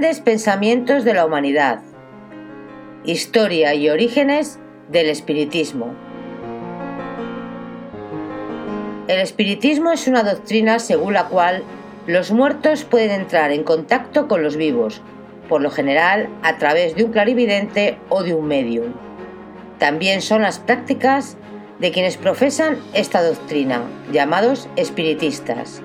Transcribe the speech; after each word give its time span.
Grandes 0.00 0.22
pensamientos 0.22 1.04
de 1.04 1.12
la 1.12 1.26
humanidad. 1.26 1.80
Historia 3.04 3.74
y 3.74 3.90
orígenes 3.90 4.58
del 4.88 5.10
espiritismo. 5.10 5.92
El 9.08 9.20
espiritismo 9.20 9.92
es 9.92 10.08
una 10.08 10.22
doctrina 10.22 10.78
según 10.78 11.12
la 11.12 11.26
cual 11.26 11.64
los 12.06 12.32
muertos 12.32 12.84
pueden 12.84 13.10
entrar 13.10 13.52
en 13.52 13.62
contacto 13.62 14.26
con 14.26 14.42
los 14.42 14.56
vivos, 14.56 15.02
por 15.50 15.60
lo 15.60 15.70
general 15.70 16.30
a 16.42 16.56
través 16.56 16.96
de 16.96 17.04
un 17.04 17.12
clarividente 17.12 17.98
o 18.08 18.22
de 18.22 18.32
un 18.32 18.48
medium. 18.48 18.94
También 19.78 20.22
son 20.22 20.40
las 20.40 20.60
prácticas 20.60 21.36
de 21.78 21.92
quienes 21.92 22.16
profesan 22.16 22.78
esta 22.94 23.22
doctrina, 23.22 23.82
llamados 24.10 24.66
espiritistas. 24.76 25.82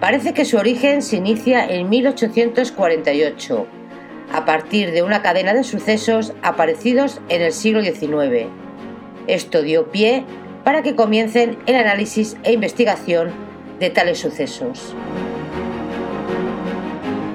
Parece 0.00 0.32
que 0.32 0.46
su 0.46 0.56
origen 0.56 1.02
se 1.02 1.16
inicia 1.16 1.62
en 1.66 1.90
1848, 1.90 3.66
a 4.32 4.44
partir 4.46 4.92
de 4.92 5.02
una 5.02 5.20
cadena 5.20 5.52
de 5.52 5.62
sucesos 5.62 6.32
aparecidos 6.42 7.20
en 7.28 7.42
el 7.42 7.52
siglo 7.52 7.82
XIX. 7.82 8.48
Esto 9.26 9.60
dio 9.60 9.90
pie 9.90 10.24
para 10.64 10.82
que 10.82 10.96
comiencen 10.96 11.58
el 11.66 11.76
análisis 11.76 12.38
e 12.44 12.52
investigación 12.52 13.30
de 13.78 13.90
tales 13.90 14.18
sucesos. 14.18 14.94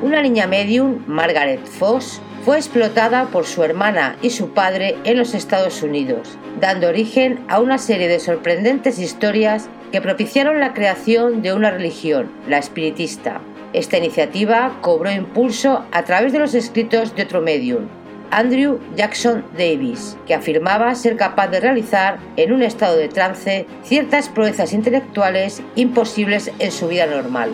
Una 0.02 0.24
niña 0.24 0.48
medium, 0.48 1.04
Margaret 1.06 1.64
Foss, 1.66 2.20
fue 2.46 2.58
explotada 2.58 3.26
por 3.32 3.48
su 3.48 3.64
hermana 3.64 4.18
y 4.22 4.30
su 4.30 4.54
padre 4.54 4.98
en 5.04 5.18
los 5.18 5.34
Estados 5.34 5.82
Unidos, 5.82 6.38
dando 6.62 6.88
origen 6.88 7.44
a 7.48 7.60
una 7.60 7.80
serie 7.80 8.08
de 8.08 8.20
sorprendentes 8.20 9.00
historias 9.00 9.68
que 9.92 10.00
propiciaron 10.00 10.60
la 10.60 10.76
creación 10.76 11.42
de 11.42 11.54
una 11.54 11.72
religión, 11.72 12.32
la 12.48 12.60
espiritista. 12.60 13.42
Esta 13.74 13.98
iniciativa 13.98 14.78
cobró 14.82 15.12
impulso 15.12 15.86
a 15.92 16.04
través 16.04 16.34
de 16.34 16.40
los 16.40 16.54
escritos 16.54 17.16
de 17.16 17.24
otro 17.24 17.42
medium, 17.42 17.88
Andrew 18.30 18.80
Jackson 18.96 19.44
Davis, 19.58 20.16
que 20.28 20.36
afirmaba 20.36 20.94
ser 20.94 21.18
capaz 21.18 21.48
de 21.48 21.60
realizar 21.60 22.20
en 22.38 22.54
un 22.54 22.62
estado 22.62 22.96
de 22.96 23.08
trance 23.08 23.66
ciertas 23.82 24.30
proezas 24.30 24.72
intelectuales 24.72 25.64
imposibles 25.76 26.52
en 26.60 26.72
su 26.72 26.90
vida 26.90 27.08
normal. 27.08 27.50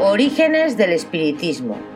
Orígenes 0.00 0.78
del 0.78 0.92
espiritismo. 0.92 1.93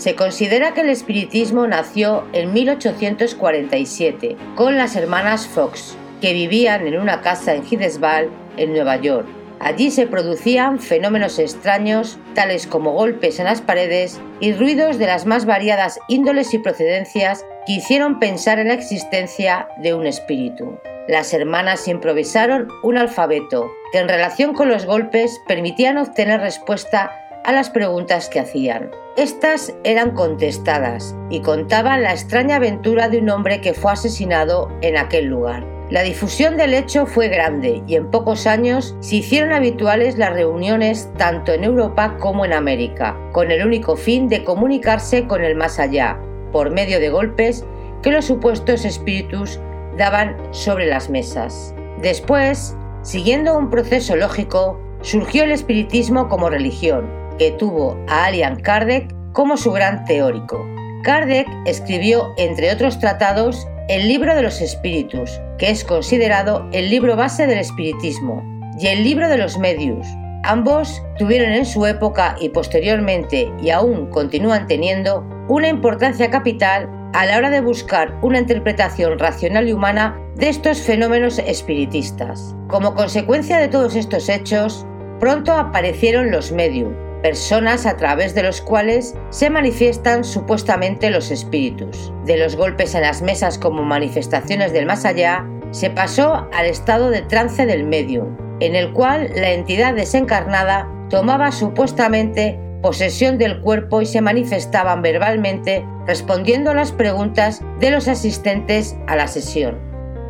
Se 0.00 0.14
considera 0.14 0.72
que 0.72 0.80
el 0.80 0.88
espiritismo 0.88 1.66
nació 1.66 2.24
en 2.32 2.54
1847 2.54 4.34
con 4.54 4.78
las 4.78 4.96
hermanas 4.96 5.46
Fox, 5.46 5.94
que 6.22 6.32
vivían 6.32 6.86
en 6.86 6.98
una 6.98 7.20
casa 7.20 7.54
en 7.54 7.66
Hillsborough, 7.66 8.30
en 8.56 8.72
Nueva 8.72 8.96
York. 8.96 9.26
Allí 9.58 9.90
se 9.90 10.06
producían 10.06 10.78
fenómenos 10.78 11.38
extraños, 11.38 12.18
tales 12.34 12.66
como 12.66 12.92
golpes 12.92 13.40
en 13.40 13.44
las 13.44 13.60
paredes 13.60 14.18
y 14.40 14.54
ruidos 14.54 14.96
de 14.96 15.06
las 15.06 15.26
más 15.26 15.44
variadas 15.44 16.00
índoles 16.08 16.54
y 16.54 16.58
procedencias 16.60 17.44
que 17.66 17.74
hicieron 17.74 18.18
pensar 18.18 18.58
en 18.58 18.68
la 18.68 18.74
existencia 18.74 19.68
de 19.82 19.92
un 19.92 20.06
espíritu. 20.06 20.78
Las 21.08 21.34
hermanas 21.34 21.86
improvisaron 21.88 22.68
un 22.82 22.96
alfabeto 22.96 23.70
que 23.92 23.98
en 23.98 24.08
relación 24.08 24.54
con 24.54 24.70
los 24.70 24.86
golpes 24.86 25.42
permitían 25.46 25.98
obtener 25.98 26.40
respuesta 26.40 27.12
a 27.44 27.52
las 27.52 27.70
preguntas 27.70 28.28
que 28.28 28.40
hacían. 28.40 28.90
Estas 29.16 29.74
eran 29.84 30.12
contestadas 30.12 31.14
y 31.30 31.40
contaban 31.40 32.02
la 32.02 32.12
extraña 32.12 32.56
aventura 32.56 33.08
de 33.08 33.18
un 33.18 33.30
hombre 33.30 33.60
que 33.60 33.74
fue 33.74 33.92
asesinado 33.92 34.68
en 34.82 34.96
aquel 34.96 35.26
lugar. 35.26 35.64
La 35.90 36.02
difusión 36.02 36.56
del 36.56 36.72
hecho 36.72 37.04
fue 37.04 37.28
grande 37.28 37.82
y 37.88 37.96
en 37.96 38.12
pocos 38.12 38.46
años 38.46 38.94
se 39.00 39.16
hicieron 39.16 39.52
habituales 39.52 40.16
las 40.16 40.32
reuniones 40.32 41.10
tanto 41.18 41.52
en 41.52 41.64
Europa 41.64 42.16
como 42.20 42.44
en 42.44 42.52
América, 42.52 43.16
con 43.32 43.50
el 43.50 43.66
único 43.66 43.96
fin 43.96 44.28
de 44.28 44.44
comunicarse 44.44 45.26
con 45.26 45.42
el 45.42 45.56
más 45.56 45.80
allá, 45.80 46.16
por 46.52 46.70
medio 46.70 47.00
de 47.00 47.10
golpes 47.10 47.64
que 48.02 48.12
los 48.12 48.26
supuestos 48.26 48.84
espíritus 48.84 49.58
daban 49.96 50.36
sobre 50.52 50.86
las 50.86 51.10
mesas. 51.10 51.74
Después, 52.00 52.76
siguiendo 53.02 53.58
un 53.58 53.68
proceso 53.68 54.14
lógico, 54.14 54.80
surgió 55.02 55.42
el 55.42 55.50
espiritismo 55.50 56.28
como 56.28 56.50
religión, 56.50 57.19
tuvo 57.50 57.96
a 58.08 58.26
Alian 58.26 58.56
Kardec 58.56 59.14
como 59.32 59.56
su 59.56 59.72
gran 59.72 60.04
teórico. 60.04 60.66
Kardec 61.02 61.48
escribió, 61.64 62.34
entre 62.36 62.70
otros 62.70 62.98
tratados, 62.98 63.66
el 63.88 64.06
libro 64.06 64.34
de 64.34 64.42
los 64.42 64.60
espíritus, 64.60 65.40
que 65.58 65.70
es 65.70 65.82
considerado 65.84 66.68
el 66.72 66.90
libro 66.90 67.16
base 67.16 67.46
del 67.46 67.58
espiritismo, 67.58 68.44
y 68.78 68.88
el 68.88 69.02
libro 69.02 69.28
de 69.28 69.38
los 69.38 69.58
medios. 69.58 70.06
Ambos 70.42 71.02
tuvieron 71.18 71.52
en 71.52 71.66
su 71.66 71.86
época 71.86 72.36
y 72.40 72.50
posteriormente, 72.50 73.50
y 73.62 73.70
aún 73.70 74.10
continúan 74.10 74.66
teniendo, 74.66 75.24
una 75.48 75.68
importancia 75.68 76.30
capital 76.30 76.88
a 77.12 77.26
la 77.26 77.38
hora 77.38 77.50
de 77.50 77.60
buscar 77.60 78.16
una 78.22 78.38
interpretación 78.38 79.18
racional 79.18 79.68
y 79.68 79.72
humana 79.72 80.16
de 80.36 80.48
estos 80.48 80.80
fenómenos 80.80 81.38
espiritistas. 81.38 82.54
Como 82.68 82.94
consecuencia 82.94 83.58
de 83.58 83.68
todos 83.68 83.96
estos 83.96 84.28
hechos, 84.28 84.86
pronto 85.18 85.52
aparecieron 85.52 86.30
los 86.30 86.52
medios, 86.52 86.94
personas 87.22 87.86
a 87.86 87.96
través 87.96 88.34
de 88.34 88.42
los 88.42 88.60
cuales 88.60 89.14
se 89.30 89.50
manifiestan 89.50 90.24
supuestamente 90.24 91.10
los 91.10 91.30
espíritus. 91.30 92.12
De 92.24 92.36
los 92.36 92.56
golpes 92.56 92.94
en 92.94 93.02
las 93.02 93.22
mesas 93.22 93.58
como 93.58 93.82
manifestaciones 93.82 94.72
del 94.72 94.86
más 94.86 95.04
allá, 95.04 95.46
se 95.70 95.90
pasó 95.90 96.48
al 96.52 96.66
estado 96.66 97.10
de 97.10 97.22
trance 97.22 97.66
del 97.66 97.84
medium, 97.84 98.36
en 98.60 98.74
el 98.74 98.92
cual 98.92 99.30
la 99.34 99.50
entidad 99.50 99.94
desencarnada 99.94 100.88
tomaba 101.08 101.52
supuestamente 101.52 102.58
posesión 102.82 103.38
del 103.38 103.60
cuerpo 103.60 104.00
y 104.00 104.06
se 104.06 104.20
manifestaban 104.20 105.02
verbalmente 105.02 105.86
respondiendo 106.06 106.70
a 106.70 106.74
las 106.74 106.92
preguntas 106.92 107.62
de 107.78 107.90
los 107.90 108.08
asistentes 108.08 108.96
a 109.06 109.16
la 109.16 109.28
sesión. 109.28 109.78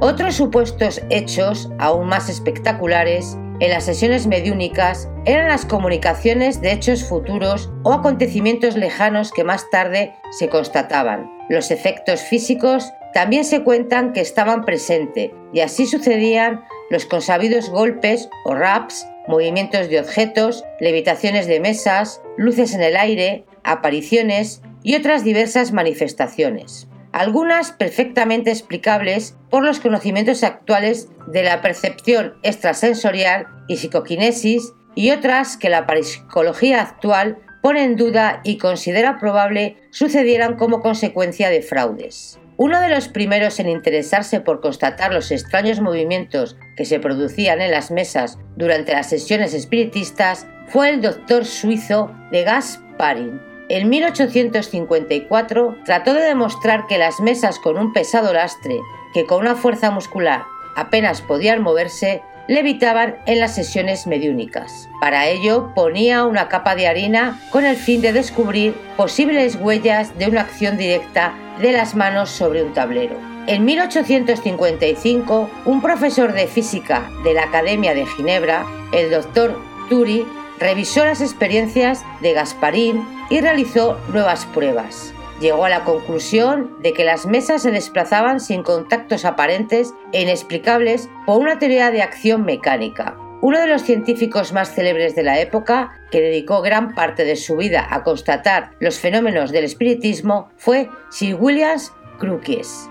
Otros 0.01 0.35
supuestos 0.35 1.03
hechos, 1.11 1.71
aún 1.79 2.09
más 2.09 2.29
espectaculares, 2.29 3.37
en 3.61 3.71
las 3.71 3.85
sesiones 3.85 4.27
mediúnicas 4.27 5.09
eran 5.27 5.49
las 5.49 5.67
comunicaciones 5.67 6.63
de 6.63 6.73
hechos 6.73 7.05
futuros 7.05 7.71
o 7.83 7.93
acontecimientos 7.93 8.75
lejanos 8.77 9.33
que 9.33 9.45
más 9.45 9.69
tarde 9.71 10.15
se 10.31 10.49
constataban. 10.49 11.31
Los 11.51 11.71
efectos 11.71 12.23
físicos 12.23 12.91
también 13.13 13.45
se 13.45 13.63
cuentan 13.63 14.13
que 14.13 14.23
estaban 14.23 14.65
presentes 14.65 15.31
y 15.53 15.61
así 15.61 15.87
sucedían 15.87 16.65
los 16.89 17.05
consabidos 17.05 17.69
golpes 17.69 18.31
o 18.45 18.55
raps, 18.55 19.07
movimientos 19.29 19.91
de 19.91 20.01
objetos, 20.01 20.65
levitaciones 20.81 21.47
de 21.47 21.61
mesas, 21.61 22.23
luces 22.37 22.75
en 22.75 22.83
el 22.83 22.97
aire, 22.97 23.45
apariciones 23.63 24.63
y 24.83 24.97
otras 24.97 25.23
diversas 25.23 25.73
manifestaciones 25.73 26.90
algunas 27.13 27.73
perfectamente 27.73 28.51
explicables 28.51 29.37
por 29.51 29.65
los 29.65 29.81
conocimientos 29.81 30.43
actuales 30.45 31.09
de 31.27 31.43
la 31.43 31.61
percepción 31.61 32.35
extrasensorial 32.43 33.47
y 33.69 33.79
psicoquinesis 33.79 34.73
y 34.95 35.11
otras 35.11 35.57
que 35.57 35.71
la 35.71 35.87
parapsicología 35.87 36.83
actual 36.83 37.39
pone 37.63 37.85
en 37.85 37.97
duda 37.97 38.41
y 38.45 38.59
considera 38.59 39.19
probable 39.19 39.77
sucedieran 39.91 40.57
como 40.57 40.81
consecuencia 40.81 41.51
de 41.51 41.63
fraudes. 41.63 42.39
Uno 42.57 42.81
de 42.81 42.91
los 42.91 43.09
primeros 43.09 43.59
en 43.59 43.69
interesarse 43.69 44.41
por 44.41 44.61
constatar 44.61 45.15
los 45.15 45.31
extraños 45.31 45.81
movimientos 45.81 46.59
que 46.77 46.85
se 46.85 47.01
producían 47.01 47.63
en 47.63 47.71
las 47.71 47.91
mesas 47.91 48.39
durante 48.57 48.93
las 48.93 49.09
sesiones 49.09 49.55
espiritistas 49.55 50.47
fue 50.67 50.91
el 50.91 51.01
doctor 51.01 51.47
suizo 51.47 52.15
de 52.31 52.45
Gasparin, 52.45 53.41
en 53.71 53.89
1854 53.89 55.77
trató 55.85 56.13
de 56.13 56.23
demostrar 56.23 56.89
que 56.89 56.99
las 56.99 57.21
mesas 57.21 57.61
con 57.61 57.79
un 57.79 57.93
pesado 57.93 58.33
lastre, 58.33 58.81
que 59.15 59.27
con 59.27 59.43
una 59.43 59.55
fuerza 59.55 59.93
muscular 59.93 60.43
apenas 60.75 61.23
podían 61.23 61.63
moverse, 61.63 62.23
levitaban 62.49 63.19
en 63.27 63.39
las 63.39 63.55
sesiones 63.55 64.09
mediúnicas. 64.09 64.89
Para 65.01 65.29
ello 65.29 65.73
ponía 65.77 66.25
una 66.25 66.49
capa 66.49 66.75
de 66.75 66.89
harina 66.89 67.41
con 67.51 67.65
el 67.65 67.77
fin 67.77 68.01
de 68.01 68.13
descubrir 68.13 68.75
posibles 68.97 69.55
huellas 69.55 70.19
de 70.19 70.27
una 70.27 70.41
acción 70.41 70.77
directa 70.77 71.33
de 71.61 71.71
las 71.71 71.95
manos 71.95 72.29
sobre 72.31 72.65
un 72.65 72.73
tablero. 72.73 73.15
En 73.47 73.65
1855, 73.65 75.49
un 75.65 75.81
profesor 75.81 76.33
de 76.33 76.49
física 76.49 77.09
de 77.23 77.35
la 77.35 77.45
Academia 77.45 77.95
de 77.95 78.05
Ginebra, 78.07 78.67
el 78.93 79.13
doctor 79.13 79.57
Turi, 79.89 80.27
revisó 80.61 81.05
las 81.05 81.21
experiencias 81.21 82.05
de 82.21 82.35
Gasparín 82.35 83.05
y 83.31 83.41
realizó 83.41 83.99
nuevas 84.13 84.47
pruebas. 84.47 85.15
Llegó 85.41 85.65
a 85.65 85.71
la 85.71 85.85
conclusión 85.85 86.77
de 86.83 86.93
que 86.93 87.05
las 87.05 87.25
mesas 87.25 87.63
se 87.63 87.71
desplazaban 87.71 88.41
sin 88.41 88.63
contactos 88.63 89.25
aparentes 89.25 89.95
e 90.13 90.21
inexplicables 90.21 91.09
por 91.25 91.41
una 91.41 91.59
teoría 91.59 91.91
de 91.91 92.03
acción 92.03 92.45
mecánica. 92.45 93.17
Uno 93.41 93.59
de 93.59 93.69
los 93.69 93.81
científicos 93.81 94.53
más 94.53 94.75
célebres 94.75 95.15
de 95.15 95.23
la 95.23 95.41
época, 95.41 95.99
que 96.11 96.21
dedicó 96.21 96.61
gran 96.61 96.95
parte 96.95 97.25
de 97.25 97.37
su 97.37 97.57
vida 97.57 97.87
a 97.91 98.03
constatar 98.05 98.73
los 98.81 98.99
fenómenos 98.99 99.51
del 99.51 99.65
espiritismo, 99.65 100.51
fue 100.59 100.91
Sir 101.11 101.37
William 101.41 101.79
Crookes. 102.19 102.91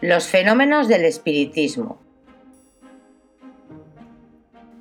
Los 0.00 0.26
fenómenos 0.26 0.88
del 0.88 1.04
espiritismo. 1.04 2.07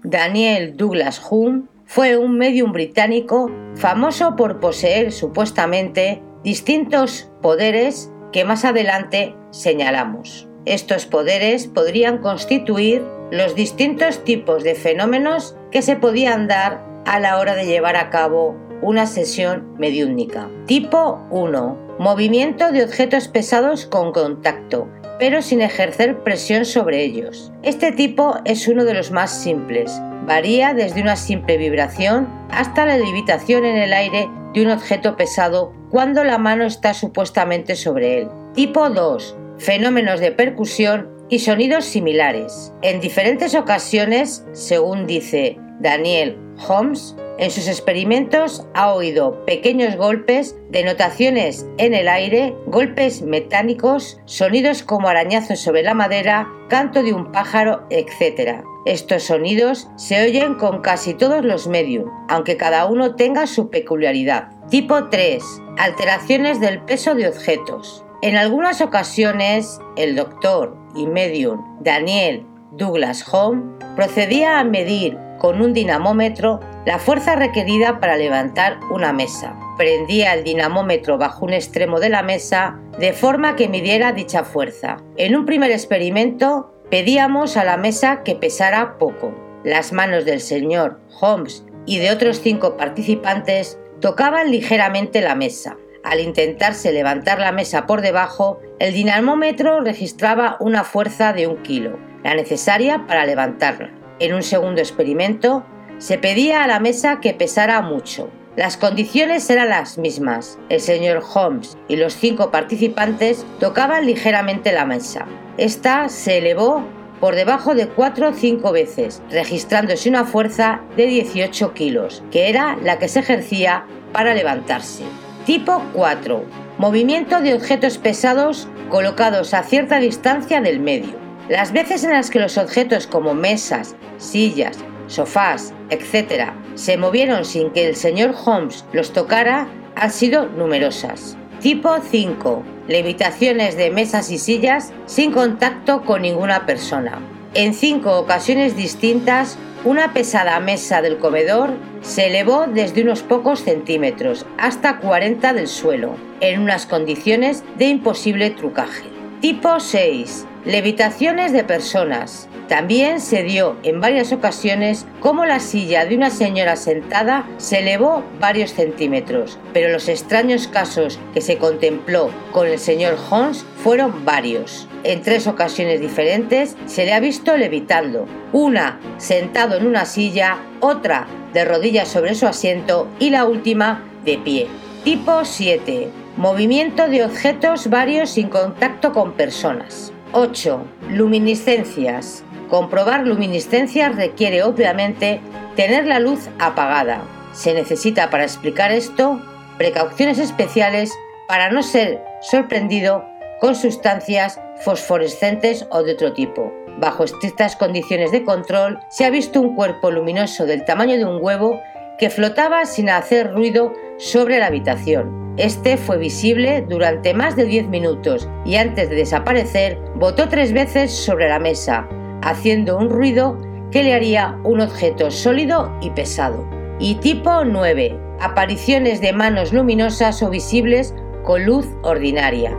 Daniel 0.04 0.78
Douglas 0.78 1.22
Hume 1.30 1.64
fue 1.86 2.18
un 2.18 2.38
medium 2.38 2.72
británico 2.72 3.50
famoso 3.76 4.36
por 4.36 4.60
poseer 4.60 5.12
supuestamente 5.12 6.22
distintos 6.44 7.32
poderes 7.42 8.12
que 8.32 8.46
más 8.46 8.66
adelante 8.66 9.36
señalamos. 9.52 10.48
Estos 10.66 11.06
poderes 11.06 11.68
podrían 11.68 12.20
constituir 12.20 13.04
los 13.32 13.56
distintos 13.56 14.24
tipos 14.24 14.64
de 14.64 14.76
fenómenos 14.76 15.56
que 15.72 15.82
se 15.82 15.96
podían 15.96 16.48
dar 16.48 16.86
a 17.06 17.20
la 17.20 17.40
hora 17.40 17.56
de 17.56 17.66
llevar 17.66 17.96
a 17.96 18.10
cabo 18.10 18.56
una 18.82 19.08
sesión 19.08 19.74
mediúnica. 19.78 20.50
Tipo 20.66 21.26
1. 21.32 21.87
Movimiento 22.00 22.72
de 22.72 22.84
objetos 22.84 23.28
pesados 23.28 23.88
con 23.88 24.12
contacto, 24.12 24.88
pero 25.18 25.42
sin 25.42 25.62
ejercer 25.62 26.20
presión 26.24 26.64
sobre 26.64 27.04
ellos. 27.04 27.52
Este 27.64 27.92
tipo 27.92 28.36
es 28.46 28.68
uno 28.68 28.86
de 28.86 28.94
los 28.94 29.10
más 29.10 29.42
simples. 29.42 29.92
Varía 30.28 30.76
desde 30.76 31.02
una 31.02 31.16
simple 31.16 31.58
vibración 31.58 32.28
hasta 32.52 32.86
la 32.86 32.98
levitación 32.98 33.66
en 33.66 33.78
el 33.78 33.94
aire 33.94 34.30
de 34.54 34.62
un 34.62 34.70
objeto 34.70 35.16
pesado 35.16 35.74
cuando 35.90 36.24
la 36.24 36.38
mano 36.38 36.66
está 36.66 36.94
supuestamente 36.94 37.76
sobre 37.76 38.20
él. 38.20 38.30
Tipo 38.54 38.92
2. 38.92 39.36
Fenómenos 39.58 40.20
de 40.20 40.32
percusión 40.32 41.10
y 41.30 41.40
sonidos 41.40 41.86
similares. 41.86 42.74
En 42.84 43.00
diferentes 43.00 43.56
ocasiones, 43.56 44.46
según 44.52 45.08
dice 45.08 45.58
Daniel 45.80 46.38
Holmes, 46.68 47.16
en 47.40 47.52
sus 47.52 47.68
experimentos 47.68 48.66
ha 48.74 48.92
oído 48.94 49.46
pequeños 49.46 49.96
golpes, 49.96 50.58
denotaciones 50.70 51.68
en 51.78 51.94
el 51.94 52.08
aire, 52.08 52.56
golpes 52.66 53.22
metálicos, 53.22 54.20
sonidos 54.26 54.82
como 54.82 55.08
arañazos 55.08 55.60
sobre 55.60 55.84
la 55.84 55.94
madera, 55.94 56.48
canto 56.68 57.04
de 57.04 57.14
un 57.14 57.32
pájaro, 57.32 57.86
etc. 57.92 58.64
Estos 58.86 59.24
sonidos 59.24 59.88
se 59.98 60.26
oyen 60.26 60.56
con 60.56 60.82
casi 60.82 61.14
todos 61.14 61.46
los 61.46 61.68
medium, 61.68 62.10
aunque 62.28 62.58
cada 62.58 62.86
uno 62.86 63.16
tenga 63.16 63.46
su 63.46 63.70
peculiaridad. 63.70 64.50
Tipo 64.70 65.10
3. 65.10 65.44
Alteraciones 65.78 66.60
del 66.60 66.82
peso 66.82 67.14
de 67.14 67.28
objetos. 67.28 68.04
En 68.24 68.36
algunas 68.36 68.82
ocasiones, 68.82 69.80
el 69.96 70.16
doctor 70.16 70.76
y 70.96 71.06
medium 71.06 71.78
Daniel 71.82 72.48
Douglas 72.72 73.24
Home 73.32 73.78
procedía 73.96 74.60
a 74.60 74.64
medir 74.64 75.18
con 75.38 75.62
un 75.62 75.74
dinamómetro 75.74 76.60
la 76.88 77.00
fuerza 77.00 77.36
requerida 77.36 78.00
para 78.00 78.16
levantar 78.16 78.80
una 78.90 79.12
mesa. 79.12 79.60
Prendía 79.78 80.34
el 80.34 80.46
dinamómetro 80.46 81.18
bajo 81.18 81.44
un 81.44 81.52
extremo 81.52 82.00
de 82.00 82.08
la 82.08 82.24
mesa 82.24 82.80
de 82.98 83.12
forma 83.12 83.58
que 83.58 83.68
midiera 83.68 84.14
dicha 84.14 84.46
fuerza. 84.46 84.96
En 85.18 85.36
un 85.36 85.46
primer 85.46 85.70
experimento 85.72 86.72
pedíamos 86.90 87.58
a 87.58 87.66
la 87.66 87.76
mesa 87.76 88.24
que 88.24 88.36
pesara 88.36 88.98
poco. 88.98 89.36
Las 89.66 89.92
manos 89.92 90.24
del 90.24 90.40
señor 90.40 91.02
Holmes 91.20 91.66
y 91.86 92.00
de 92.00 92.10
otros 92.10 92.40
cinco 92.40 92.78
participantes 92.78 93.78
tocaban 94.00 94.50
ligeramente 94.50 95.20
la 95.20 95.36
mesa. 95.36 95.76
Al 96.06 96.22
intentarse 96.22 96.94
levantar 96.94 97.40
la 97.40 97.52
mesa 97.52 97.86
por 97.86 98.00
debajo, 98.00 98.62
el 98.80 98.94
dinamómetro 98.94 99.82
registraba 99.82 100.56
una 100.62 100.86
fuerza 100.86 101.34
de 101.34 101.48
un 101.48 101.58
kilo, 101.64 102.00
la 102.24 102.34
necesaria 102.34 103.06
para 103.08 103.26
levantarla. 103.26 103.92
En 104.20 104.34
un 104.34 104.42
segundo 104.42 104.80
experimento, 104.80 105.66
se 106.00 106.18
pedía 106.18 106.64
a 106.64 106.68
la 106.68 106.80
mesa 106.80 107.20
que 107.20 107.34
pesara 107.34 107.82
mucho. 107.82 108.30
Las 108.56 108.78
condiciones 108.78 109.50
eran 109.50 109.70
las 109.70 109.98
mismas. 109.98 110.58
El 110.70 110.82
señor 110.82 111.24
Holmes 111.34 111.78
y 111.88 111.96
los 111.96 112.16
cinco 112.16 112.50
participantes 112.50 113.46
tocaban 113.60 114.06
ligeramente 114.06 114.72
la 114.72 114.86
mesa. 114.86 115.26
Esta 115.58 116.10
se 116.10 116.40
elevó 116.40 116.84
por 117.20 117.36
debajo 117.36 117.76
de 117.76 117.88
cuatro 117.88 118.30
o 118.30 118.34
cinco 118.34 118.72
veces, 118.72 119.22
registrándose 119.30 120.10
una 120.10 120.26
fuerza 120.26 120.82
de 120.96 121.08
18 121.08 121.74
kilos, 121.74 122.24
que 122.32 122.50
era 122.50 122.78
la 122.84 123.00
que 123.00 123.08
se 123.08 123.20
ejercía 123.20 123.86
para 124.12 124.34
levantarse. 124.34 125.04
Tipo 125.46 125.84
4. 125.94 126.44
Movimiento 126.78 127.42
de 127.42 127.54
objetos 127.54 127.98
pesados 127.98 128.68
colocados 128.90 129.54
a 129.54 129.64
cierta 129.64 130.00
distancia 130.00 130.62
del 130.62 130.80
medio. 130.80 131.16
Las 131.50 131.72
veces 131.72 132.04
en 132.04 132.12
las 132.12 132.30
que 132.30 132.40
los 132.40 132.58
objetos 132.58 133.08
como 133.08 133.34
mesas, 133.34 133.96
sillas, 134.18 134.78
sofás, 135.08 135.74
etc., 135.90 136.52
se 136.76 136.98
movieron 136.98 137.46
sin 137.46 137.72
que 137.72 137.88
el 137.88 137.96
señor 137.96 138.36
Holmes 138.46 138.86
los 138.94 139.12
tocara 139.12 139.68
han 139.96 140.12
sido 140.12 140.46
numerosas. 140.46 141.38
Tipo 141.60 141.98
5. 142.00 142.64
Levitaciones 142.88 143.76
de 143.76 143.90
mesas 143.90 144.30
y 144.30 144.38
sillas 144.38 144.94
sin 145.08 145.32
contacto 145.32 146.04
con 146.04 146.22
ninguna 146.22 146.66
persona. 146.66 147.20
En 147.54 147.74
cinco 147.74 148.20
ocasiones 148.20 148.76
distintas 148.76 149.58
una 149.84 150.14
pesada 150.14 150.60
mesa 150.60 151.02
del 151.02 151.18
comedor 151.18 151.72
se 152.02 152.28
elevó 152.28 152.66
desde 152.68 153.04
unos 153.04 153.24
pocos 153.24 153.62
centímetros 153.62 154.46
hasta 154.58 155.00
40 155.00 155.54
del 155.54 155.68
suelo, 155.68 156.16
en 156.42 156.62
unas 156.62 156.86
condiciones 156.86 157.64
de 157.78 157.86
imposible 157.86 158.50
trucaje. 158.50 159.06
Tipo 159.40 159.80
6. 159.80 160.46
Levitaciones 160.68 161.54
de 161.54 161.64
personas. 161.64 162.50
También 162.68 163.22
se 163.22 163.42
dio 163.42 163.78
en 163.84 164.02
varias 164.02 164.34
ocasiones 164.34 165.06
como 165.22 165.46
la 165.46 165.62
silla 165.62 166.04
de 166.04 166.14
una 166.14 166.30
señora 166.30 166.76
sentada 166.76 167.48
se 167.56 167.80
elevó 167.80 168.22
varios 168.42 168.74
centímetros, 168.74 169.58
pero 169.72 169.94
los 169.94 170.10
extraños 170.10 170.68
casos 170.68 171.20
que 171.34 171.40
se 171.40 171.58
contempló 171.58 172.32
con 172.52 172.68
el 172.68 172.80
señor 172.80 173.16
Holmes 173.30 173.66
fueron 173.82 174.26
varios. 174.26 174.90
En 175.06 175.22
tres 175.22 175.48
ocasiones 175.48 176.02
diferentes 176.02 176.76
se 176.86 177.06
le 177.06 177.14
ha 177.14 177.22
visto 177.22 177.56
levitando, 177.56 178.26
una 178.52 179.00
sentado 179.20 179.78
en 179.78 179.88
una 179.88 180.04
silla, 180.04 180.58
otra 180.82 181.28
de 181.54 181.64
rodillas 181.64 182.10
sobre 182.10 182.36
su 182.36 182.46
asiento 182.46 183.08
y 183.20 183.30
la 183.30 183.46
última 183.46 184.04
de 184.26 184.38
pie. 184.38 184.68
Tipo 185.06 185.46
7. 185.46 186.10
Movimiento 186.36 187.08
de 187.08 187.24
objetos 187.24 187.90
varios 187.90 188.32
sin 188.32 188.50
contacto 188.50 189.14
con 189.14 189.32
personas. 189.32 190.12
8. 190.34 190.86
Luminiscencias. 191.10 192.44
Comprobar 192.70 193.26
luminiscencias 193.26 194.16
requiere 194.16 194.62
obviamente 194.64 195.40
tener 195.76 196.06
la 196.06 196.20
luz 196.20 196.50
apagada. 196.60 197.22
Se 197.54 197.74
necesita 197.74 198.30
para 198.30 198.44
explicar 198.44 198.92
esto 198.92 199.40
precauciones 199.78 200.38
especiales 200.40 201.14
para 201.48 201.72
no 201.72 201.82
ser 201.82 202.22
sorprendido 202.42 203.24
con 203.62 203.76
sustancias 203.76 204.60
fosforescentes 204.84 205.88
o 205.92 206.04
de 206.04 206.14
otro 206.14 206.34
tipo. 206.34 206.74
Bajo 207.00 207.24
estrictas 207.24 207.76
condiciones 207.76 208.32
de 208.32 208.44
control, 208.44 209.00
se 209.10 209.24
ha 209.24 209.30
visto 209.30 209.62
un 209.62 209.76
cuerpo 209.76 210.12
luminoso 210.12 210.66
del 210.66 210.84
tamaño 210.84 211.18
de 211.18 211.26
un 211.26 211.40
huevo 211.42 211.80
que 212.18 212.30
flotaba 212.30 212.86
sin 212.86 213.10
hacer 213.10 213.54
ruido 213.54 213.94
sobre 214.18 214.60
la 214.60 214.68
habitación. 214.68 215.54
Este 215.58 215.98
fue 215.98 216.18
visible 216.18 216.86
durante 216.88 217.34
más 217.34 217.56
de 217.56 217.66
10 217.66 217.88
minutos 217.88 218.50
y 218.66 218.76
antes 218.76 219.10
de 219.10 219.16
desaparecer 219.16 220.00
botó 220.16 220.50
tres 220.50 220.74
veces 220.74 221.12
sobre 221.12 221.50
la 221.50 221.60
mesa, 221.60 222.08
haciendo 222.44 222.98
un 222.98 223.10
ruido 223.10 223.58
que 223.92 224.04
le 224.04 224.14
haría 224.14 224.60
un 224.64 224.82
objeto 224.82 225.32
sólido 225.32 225.96
y 226.02 226.10
pesado. 226.12 226.68
Y 227.00 227.16
tipo 227.16 227.64
9. 227.64 228.20
Apariciones 228.40 229.22
de 229.22 229.34
manos 229.34 229.74
luminosas 229.74 230.42
o 230.44 230.50
visibles 230.50 231.16
con 231.44 231.66
luz 231.66 231.88
ordinaria. 232.04 232.76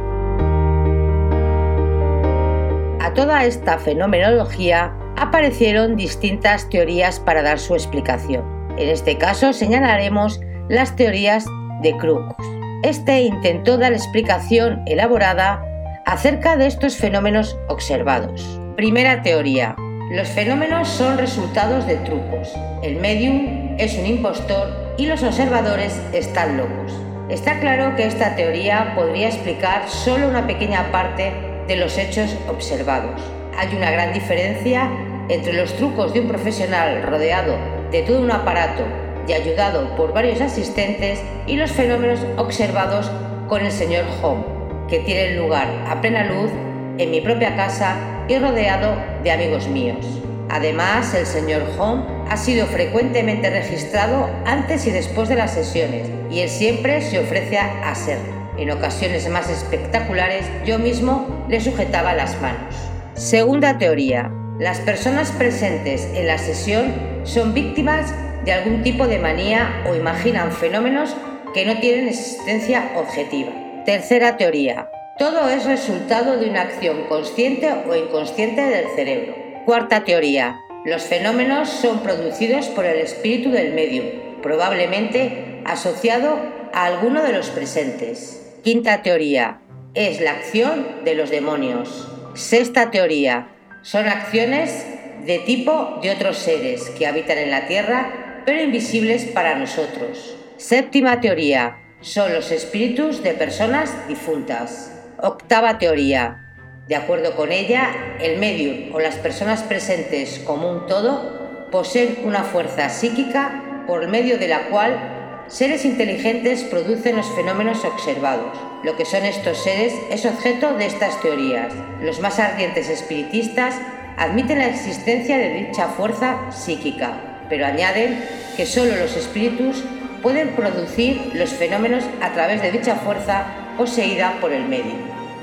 A 3.00 3.12
toda 3.14 3.44
esta 3.44 3.78
fenomenología 3.78 4.94
aparecieron 5.16 5.96
distintas 5.96 6.68
teorías 6.68 7.18
para 7.18 7.42
dar 7.42 7.58
su 7.58 7.74
explicación. 7.74 8.57
En 8.78 8.88
este 8.88 9.18
caso 9.18 9.52
señalaremos 9.52 10.40
las 10.68 10.94
teorías 10.94 11.44
de 11.82 11.96
Crookes. 11.96 12.46
Este 12.84 13.22
intentó 13.22 13.76
dar 13.76 13.92
explicación 13.92 14.82
elaborada 14.86 15.64
acerca 16.06 16.56
de 16.56 16.68
estos 16.68 16.96
fenómenos 16.96 17.58
observados. 17.66 18.60
Primera 18.76 19.22
teoría. 19.22 19.74
Los 20.12 20.28
fenómenos 20.28 20.86
son 20.86 21.18
resultados 21.18 21.88
de 21.88 21.96
trucos. 21.96 22.54
El 22.84 23.00
medium 23.00 23.74
es 23.78 23.98
un 23.98 24.06
impostor 24.06 24.94
y 24.96 25.06
los 25.06 25.24
observadores 25.24 26.00
están 26.12 26.56
locos. 26.56 26.92
Está 27.28 27.58
claro 27.58 27.96
que 27.96 28.06
esta 28.06 28.36
teoría 28.36 28.92
podría 28.94 29.26
explicar 29.26 29.88
solo 29.88 30.28
una 30.28 30.46
pequeña 30.46 30.92
parte 30.92 31.32
de 31.66 31.76
los 31.76 31.98
hechos 31.98 32.36
observados. 32.48 33.20
Hay 33.58 33.74
una 33.76 33.90
gran 33.90 34.12
diferencia 34.12 34.88
entre 35.28 35.54
los 35.54 35.74
trucos 35.74 36.14
de 36.14 36.20
un 36.20 36.28
profesional 36.28 37.02
rodeado 37.02 37.77
de 37.90 38.02
todo 38.02 38.20
un 38.20 38.30
aparato 38.30 38.84
y 39.26 39.32
ayudado 39.32 39.94
por 39.96 40.12
varios 40.12 40.40
asistentes 40.40 41.20
y 41.46 41.56
los 41.56 41.72
fenómenos 41.72 42.20
observados 42.36 43.10
con 43.48 43.64
el 43.64 43.72
señor 43.72 44.04
Home, 44.22 44.44
que 44.88 45.00
tienen 45.00 45.38
lugar 45.38 45.68
a 45.86 46.00
plena 46.00 46.24
luz 46.24 46.50
en 46.98 47.10
mi 47.10 47.20
propia 47.20 47.56
casa 47.56 47.96
y 48.28 48.38
rodeado 48.38 48.96
de 49.22 49.30
amigos 49.30 49.68
míos. 49.68 50.04
Además, 50.50 51.12
el 51.14 51.26
señor 51.26 51.62
Home 51.78 52.04
ha 52.30 52.36
sido 52.36 52.66
frecuentemente 52.66 53.50
registrado 53.50 54.30
antes 54.46 54.86
y 54.86 54.90
después 54.90 55.28
de 55.28 55.36
las 55.36 55.52
sesiones 55.52 56.08
y 56.30 56.40
él 56.40 56.48
siempre 56.48 57.02
se 57.02 57.18
ofrece 57.18 57.58
a 57.58 57.94
serlo. 57.94 58.38
En 58.56 58.70
ocasiones 58.70 59.28
más 59.28 59.48
espectaculares, 59.50 60.44
yo 60.64 60.78
mismo 60.78 61.46
le 61.48 61.60
sujetaba 61.60 62.14
las 62.14 62.40
manos. 62.40 62.74
Segunda 63.14 63.78
teoría. 63.78 64.32
Las 64.58 64.80
personas 64.80 65.30
presentes 65.30 66.08
en 66.14 66.26
la 66.26 66.38
sesión 66.38 66.92
son 67.24 67.54
víctimas 67.54 68.14
de 68.44 68.52
algún 68.52 68.82
tipo 68.82 69.06
de 69.06 69.18
manía 69.18 69.84
o 69.88 69.94
imaginan 69.94 70.52
fenómenos 70.52 71.14
que 71.54 71.64
no 71.66 71.78
tienen 71.80 72.08
existencia 72.08 72.92
objetiva. 72.96 73.50
Tercera 73.84 74.36
teoría. 74.36 74.88
Todo 75.18 75.48
es 75.48 75.64
resultado 75.64 76.38
de 76.38 76.48
una 76.48 76.62
acción 76.62 77.04
consciente 77.08 77.72
o 77.72 77.96
inconsciente 77.96 78.62
del 78.62 78.86
cerebro. 78.94 79.34
Cuarta 79.64 80.04
teoría. 80.04 80.60
Los 80.84 81.02
fenómenos 81.02 81.68
son 81.68 82.00
producidos 82.00 82.66
por 82.68 82.86
el 82.86 83.00
espíritu 83.00 83.50
del 83.50 83.74
medio, 83.74 84.04
probablemente 84.42 85.60
asociado 85.64 86.38
a 86.72 86.86
alguno 86.86 87.22
de 87.22 87.32
los 87.32 87.50
presentes. 87.50 88.58
Quinta 88.62 89.02
teoría. 89.02 89.60
Es 89.94 90.20
la 90.20 90.32
acción 90.32 90.86
de 91.04 91.14
los 91.14 91.30
demonios. 91.30 92.08
Sexta 92.34 92.90
teoría. 92.90 93.48
Son 93.82 94.06
acciones 94.06 94.86
de 95.24 95.38
tipo 95.40 95.98
de 96.02 96.10
otros 96.10 96.38
seres 96.38 96.90
que 96.96 97.06
habitan 97.06 97.38
en 97.38 97.50
la 97.50 97.66
Tierra, 97.66 98.42
pero 98.44 98.62
invisibles 98.62 99.24
para 99.24 99.56
nosotros. 99.56 100.36
Séptima 100.56 101.20
teoría. 101.20 101.78
Son 102.00 102.32
los 102.32 102.50
espíritus 102.50 103.22
de 103.22 103.34
personas 103.34 104.08
difuntas. 104.08 104.92
Octava 105.20 105.78
teoría. 105.78 106.44
De 106.86 106.96
acuerdo 106.96 107.36
con 107.36 107.52
ella, 107.52 108.16
el 108.20 108.38
medio 108.38 108.94
o 108.94 109.00
las 109.00 109.16
personas 109.16 109.62
presentes 109.62 110.38
como 110.38 110.70
un 110.70 110.86
todo 110.86 111.68
poseen 111.70 112.18
una 112.24 112.44
fuerza 112.44 112.88
psíquica 112.88 113.84
por 113.86 114.08
medio 114.08 114.38
de 114.38 114.48
la 114.48 114.68
cual 114.68 115.18
Seres 115.48 115.86
inteligentes 115.86 116.62
producen 116.62 117.16
los 117.16 117.26
fenómenos 117.34 117.82
observados. 117.86 118.52
Lo 118.84 118.98
que 118.98 119.06
son 119.06 119.24
estos 119.24 119.56
seres 119.56 119.94
es 120.10 120.26
objeto 120.26 120.74
de 120.74 120.84
estas 120.84 121.18
teorías. 121.22 121.72
Los 122.02 122.20
más 122.20 122.38
ardientes 122.38 122.90
espiritistas 122.90 123.74
admiten 124.18 124.58
la 124.58 124.66
existencia 124.66 125.38
de 125.38 125.54
dicha 125.54 125.88
fuerza 125.88 126.50
psíquica, 126.50 127.12
pero 127.48 127.64
añaden 127.66 128.22
que 128.56 128.66
solo 128.66 128.96
los 128.96 129.16
espíritus 129.16 129.84
pueden 130.22 130.50
producir 130.50 131.30
los 131.34 131.50
fenómenos 131.50 132.04
a 132.20 132.32
través 132.32 132.60
de 132.60 132.72
dicha 132.72 132.96
fuerza 132.96 133.46
poseída 133.76 134.34
por 134.40 134.52
el 134.52 134.68
medio. 134.68 134.94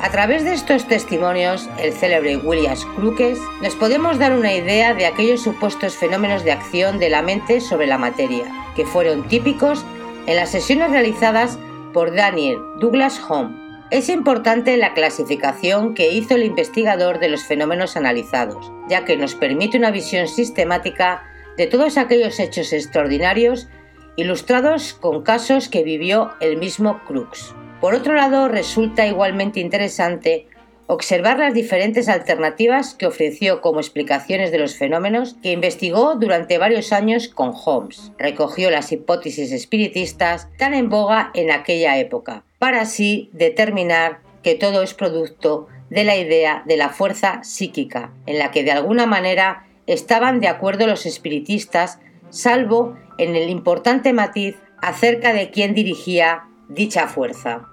A 0.02 0.10
través 0.12 0.44
de 0.44 0.54
estos 0.54 0.88
testimonios, 0.88 1.70
el 1.82 1.94
célebre 1.94 2.36
William 2.36 2.76
Crookes, 2.96 3.40
nos 3.62 3.76
podemos 3.76 4.20
dar 4.20 4.34
una 4.34 4.54
idea 4.54 4.94
de 4.94 5.06
aquellos 5.06 5.42
supuestos 5.42 5.96
fenómenos 5.96 6.44
de 6.44 6.52
acción 6.52 7.00
de 7.00 7.10
la 7.10 7.22
mente 7.22 7.62
sobre 7.62 7.88
la 7.88 7.98
materia, 7.98 8.44
que 8.76 8.86
fueron 8.86 9.28
típicos 9.30 9.86
en 10.28 10.36
las 10.36 10.52
sesiones 10.52 10.92
realizadas 10.92 11.58
por 11.94 12.14
Daniel 12.14 12.58
Douglas 12.78 13.22
Home. 13.30 13.65
Es 13.96 14.10
importante 14.10 14.76
la 14.76 14.94
clasificación 14.94 15.94
que 15.94 16.12
hizo 16.12 16.36
el 16.36 16.44
investigador 16.44 17.20
de 17.20 17.30
los 17.30 17.46
fenómenos 17.46 17.96
analizados, 17.96 18.70
ya 18.90 19.06
que 19.06 19.16
nos 19.16 19.36
permite 19.36 19.78
una 19.78 19.90
visión 19.90 20.28
sistemática 20.28 21.24
de 21.56 21.68
todos 21.68 21.98
aquellos 21.98 22.38
hechos 22.42 22.74
extraordinarios 22.74 23.70
ilustrados 24.18 24.96
con 24.96 25.24
casos 25.24 25.70
que 25.70 25.84
vivió 25.84 26.32
el 26.42 26.58
mismo 26.58 27.00
Crookes. 27.08 27.56
Por 27.80 27.96
otro 27.96 28.16
lado, 28.16 28.50
resulta 28.50 29.08
igualmente 29.08 29.62
interesante 29.62 30.48
observar 30.88 31.40
las 31.40 31.54
diferentes 31.54 32.10
alternativas 32.10 32.96
que 32.96 33.08
ofreció 33.08 33.62
como 33.62 33.80
explicaciones 33.80 34.52
de 34.52 34.60
los 34.60 34.76
fenómenos 34.76 35.38
que 35.42 35.54
investigó 35.54 36.16
durante 36.16 36.58
varios 36.58 36.92
años 36.92 37.30
con 37.30 37.54
Holmes. 37.54 38.12
Recogió 38.18 38.70
las 38.70 38.92
hipótesis 38.92 39.54
espiritistas 39.54 40.50
tan 40.58 40.74
en 40.74 40.90
boga 40.90 41.32
en 41.34 41.50
aquella 41.50 41.98
época, 41.98 42.44
para 42.66 42.82
así 42.82 43.30
determinar 43.32 44.22
que 44.42 44.56
todo 44.56 44.82
es 44.82 44.96
producto 44.96 45.68
de 45.92 46.04
la 46.04 46.16
idea 46.16 46.64
de 46.66 46.78
la 46.78 46.90
fuerza 46.90 47.44
psíquica, 47.44 48.12
en 48.26 48.40
la 48.40 48.50
que 48.50 48.64
de 48.64 48.72
alguna 48.72 49.06
manera 49.06 49.68
estaban 49.86 50.40
de 50.40 50.48
acuerdo 50.48 50.88
los 50.88 51.06
espiritistas, 51.06 52.00
salvo 52.32 52.98
en 53.20 53.36
el 53.36 53.52
importante 53.52 54.14
matiz 54.14 54.56
acerca 54.82 55.32
de 55.32 55.52
quién 55.52 55.76
dirigía 55.76 56.46
dicha 56.68 57.08
fuerza. 57.08 57.68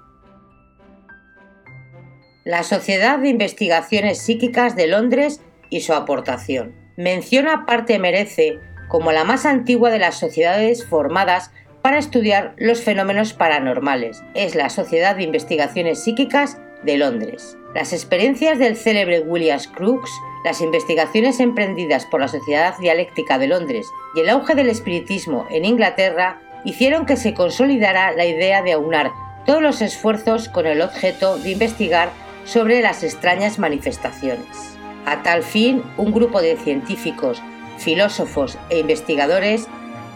La 2.44 2.62
Sociedad 2.62 3.18
de 3.18 3.30
Investigaciones 3.30 4.18
Psíquicas 4.18 4.76
de 4.76 4.88
Londres 4.88 5.40
y 5.70 5.80
su 5.80 5.94
aportación. 5.94 6.74
Menciona 6.98 7.64
parte 7.64 7.98
merece 7.98 8.58
como 8.88 9.10
la 9.10 9.24
más 9.24 9.46
antigua 9.46 9.90
de 9.90 10.00
las 10.00 10.18
sociedades 10.18 10.84
formadas 10.84 11.50
para 11.82 11.98
estudiar 11.98 12.54
los 12.56 12.80
fenómenos 12.82 13.32
paranormales. 13.32 14.22
Es 14.34 14.54
la 14.54 14.70
Sociedad 14.70 15.16
de 15.16 15.24
Investigaciones 15.24 16.02
Psíquicas 16.02 16.58
de 16.84 16.96
Londres. 16.96 17.56
Las 17.74 17.92
experiencias 17.92 18.58
del 18.58 18.76
célebre 18.76 19.20
William 19.20 19.60
Crookes, 19.74 20.10
las 20.44 20.60
investigaciones 20.60 21.40
emprendidas 21.40 22.06
por 22.06 22.20
la 22.20 22.28
Sociedad 22.28 22.76
Dialéctica 22.78 23.38
de 23.38 23.48
Londres 23.48 23.86
y 24.14 24.20
el 24.20 24.28
auge 24.28 24.54
del 24.54 24.68
espiritismo 24.68 25.46
en 25.50 25.64
Inglaterra 25.64 26.40
hicieron 26.64 27.06
que 27.06 27.16
se 27.16 27.34
consolidara 27.34 28.12
la 28.12 28.24
idea 28.24 28.62
de 28.62 28.72
aunar 28.72 29.12
todos 29.46 29.62
los 29.62 29.82
esfuerzos 29.82 30.48
con 30.48 30.66
el 30.66 30.82
objeto 30.82 31.38
de 31.38 31.50
investigar 31.50 32.10
sobre 32.44 32.82
las 32.82 33.02
extrañas 33.02 33.58
manifestaciones. 33.58 34.76
A 35.04 35.22
tal 35.22 35.42
fin, 35.42 35.82
un 35.96 36.12
grupo 36.12 36.40
de 36.40 36.56
científicos, 36.56 37.42
filósofos 37.78 38.58
e 38.70 38.78
investigadores 38.78 39.66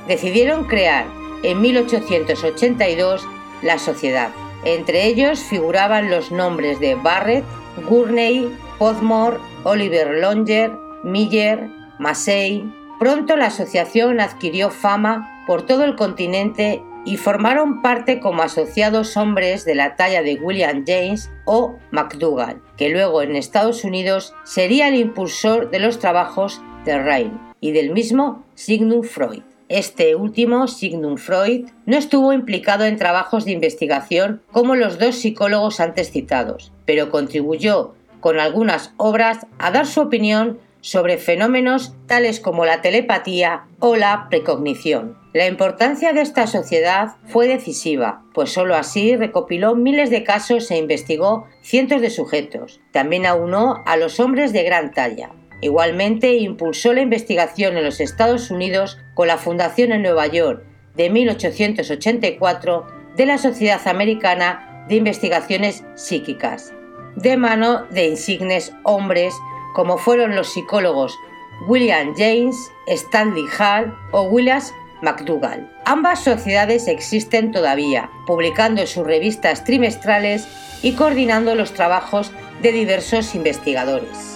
decidieron 0.06 0.64
crear 0.64 1.06
en 1.42 1.60
1882 1.60 3.26
la 3.62 3.78
sociedad. 3.78 4.30
Entre 4.64 5.06
ellos 5.06 5.40
figuraban 5.40 6.10
los 6.10 6.32
nombres 6.32 6.80
de 6.80 6.94
Barrett, 6.94 7.44
Gurney, 7.88 8.50
Podmore, 8.78 9.38
Oliver 9.64 10.18
Longer, 10.18 10.72
Miller, 11.04 11.68
Massey. 11.98 12.72
Pronto 12.98 13.36
la 13.36 13.46
asociación 13.46 14.20
adquirió 14.20 14.70
fama 14.70 15.44
por 15.46 15.64
todo 15.66 15.84
el 15.84 15.96
continente 15.96 16.82
y 17.04 17.16
formaron 17.18 17.82
parte 17.82 18.18
como 18.18 18.42
asociados 18.42 19.16
hombres 19.16 19.64
de 19.64 19.76
la 19.76 19.94
talla 19.94 20.22
de 20.22 20.34
William 20.34 20.84
James 20.84 21.30
o 21.44 21.76
McDougall, 21.92 22.60
que 22.76 22.88
luego 22.88 23.22
en 23.22 23.36
Estados 23.36 23.84
Unidos 23.84 24.34
sería 24.44 24.88
el 24.88 24.96
impulsor 24.96 25.70
de 25.70 25.78
los 25.78 26.00
trabajos 26.00 26.60
de 26.84 26.98
Rain 26.98 27.40
y 27.60 27.70
del 27.70 27.92
mismo 27.92 28.44
Sigmund 28.54 29.04
Freud. 29.04 29.42
Este 29.68 30.14
último, 30.14 30.68
Sigmund 30.68 31.18
Freud, 31.18 31.66
no 31.86 31.96
estuvo 31.96 32.32
implicado 32.32 32.84
en 32.84 32.98
trabajos 32.98 33.44
de 33.44 33.50
investigación 33.50 34.42
como 34.52 34.76
los 34.76 35.00
dos 35.00 35.16
psicólogos 35.16 35.80
antes 35.80 36.12
citados, 36.12 36.72
pero 36.84 37.10
contribuyó 37.10 37.94
con 38.20 38.38
algunas 38.38 38.92
obras 38.96 39.46
a 39.58 39.72
dar 39.72 39.86
su 39.86 40.02
opinión 40.02 40.60
sobre 40.80 41.18
fenómenos 41.18 41.94
tales 42.06 42.38
como 42.38 42.64
la 42.64 42.80
telepatía 42.80 43.64
o 43.80 43.96
la 43.96 44.28
precognición. 44.30 45.18
La 45.32 45.48
importancia 45.48 46.12
de 46.12 46.20
esta 46.20 46.46
sociedad 46.46 47.16
fue 47.26 47.48
decisiva, 47.48 48.22
pues 48.32 48.52
sólo 48.52 48.76
así 48.76 49.16
recopiló 49.16 49.74
miles 49.74 50.10
de 50.10 50.22
casos 50.22 50.70
e 50.70 50.78
investigó 50.78 51.46
cientos 51.60 52.00
de 52.00 52.10
sujetos. 52.10 52.80
También 52.92 53.26
aunó 53.26 53.82
a 53.84 53.96
los 53.96 54.20
hombres 54.20 54.52
de 54.52 54.62
gran 54.62 54.92
talla. 54.92 55.32
Igualmente 55.60 56.34
impulsó 56.34 56.92
la 56.92 57.00
investigación 57.00 57.76
en 57.76 57.84
los 57.84 58.00
Estados 58.00 58.50
Unidos 58.50 58.98
con 59.14 59.28
la 59.28 59.38
fundación 59.38 59.92
en 59.92 60.02
Nueva 60.02 60.26
York 60.26 60.64
de 60.94 61.10
1884 61.10 62.86
de 63.16 63.26
la 63.26 63.38
Sociedad 63.38 63.86
Americana 63.86 64.84
de 64.88 64.96
Investigaciones 64.96 65.84
Psíquicas, 65.94 66.72
de 67.16 67.36
mano 67.36 67.84
de 67.90 68.08
insignes 68.08 68.72
hombres 68.82 69.34
como 69.74 69.98
fueron 69.98 70.36
los 70.36 70.52
psicólogos 70.52 71.18
William 71.66 72.14
James, 72.16 72.56
Stanley 72.86 73.46
Hall 73.58 73.96
o 74.12 74.22
Willis 74.24 74.72
McDougall. 75.02 75.70
Ambas 75.84 76.22
sociedades 76.22 76.88
existen 76.88 77.52
todavía, 77.52 78.10
publicando 78.26 78.86
sus 78.86 79.06
revistas 79.06 79.64
trimestrales 79.64 80.46
y 80.82 80.92
coordinando 80.92 81.54
los 81.54 81.72
trabajos 81.72 82.32
de 82.62 82.72
diversos 82.72 83.34
investigadores. 83.34 84.35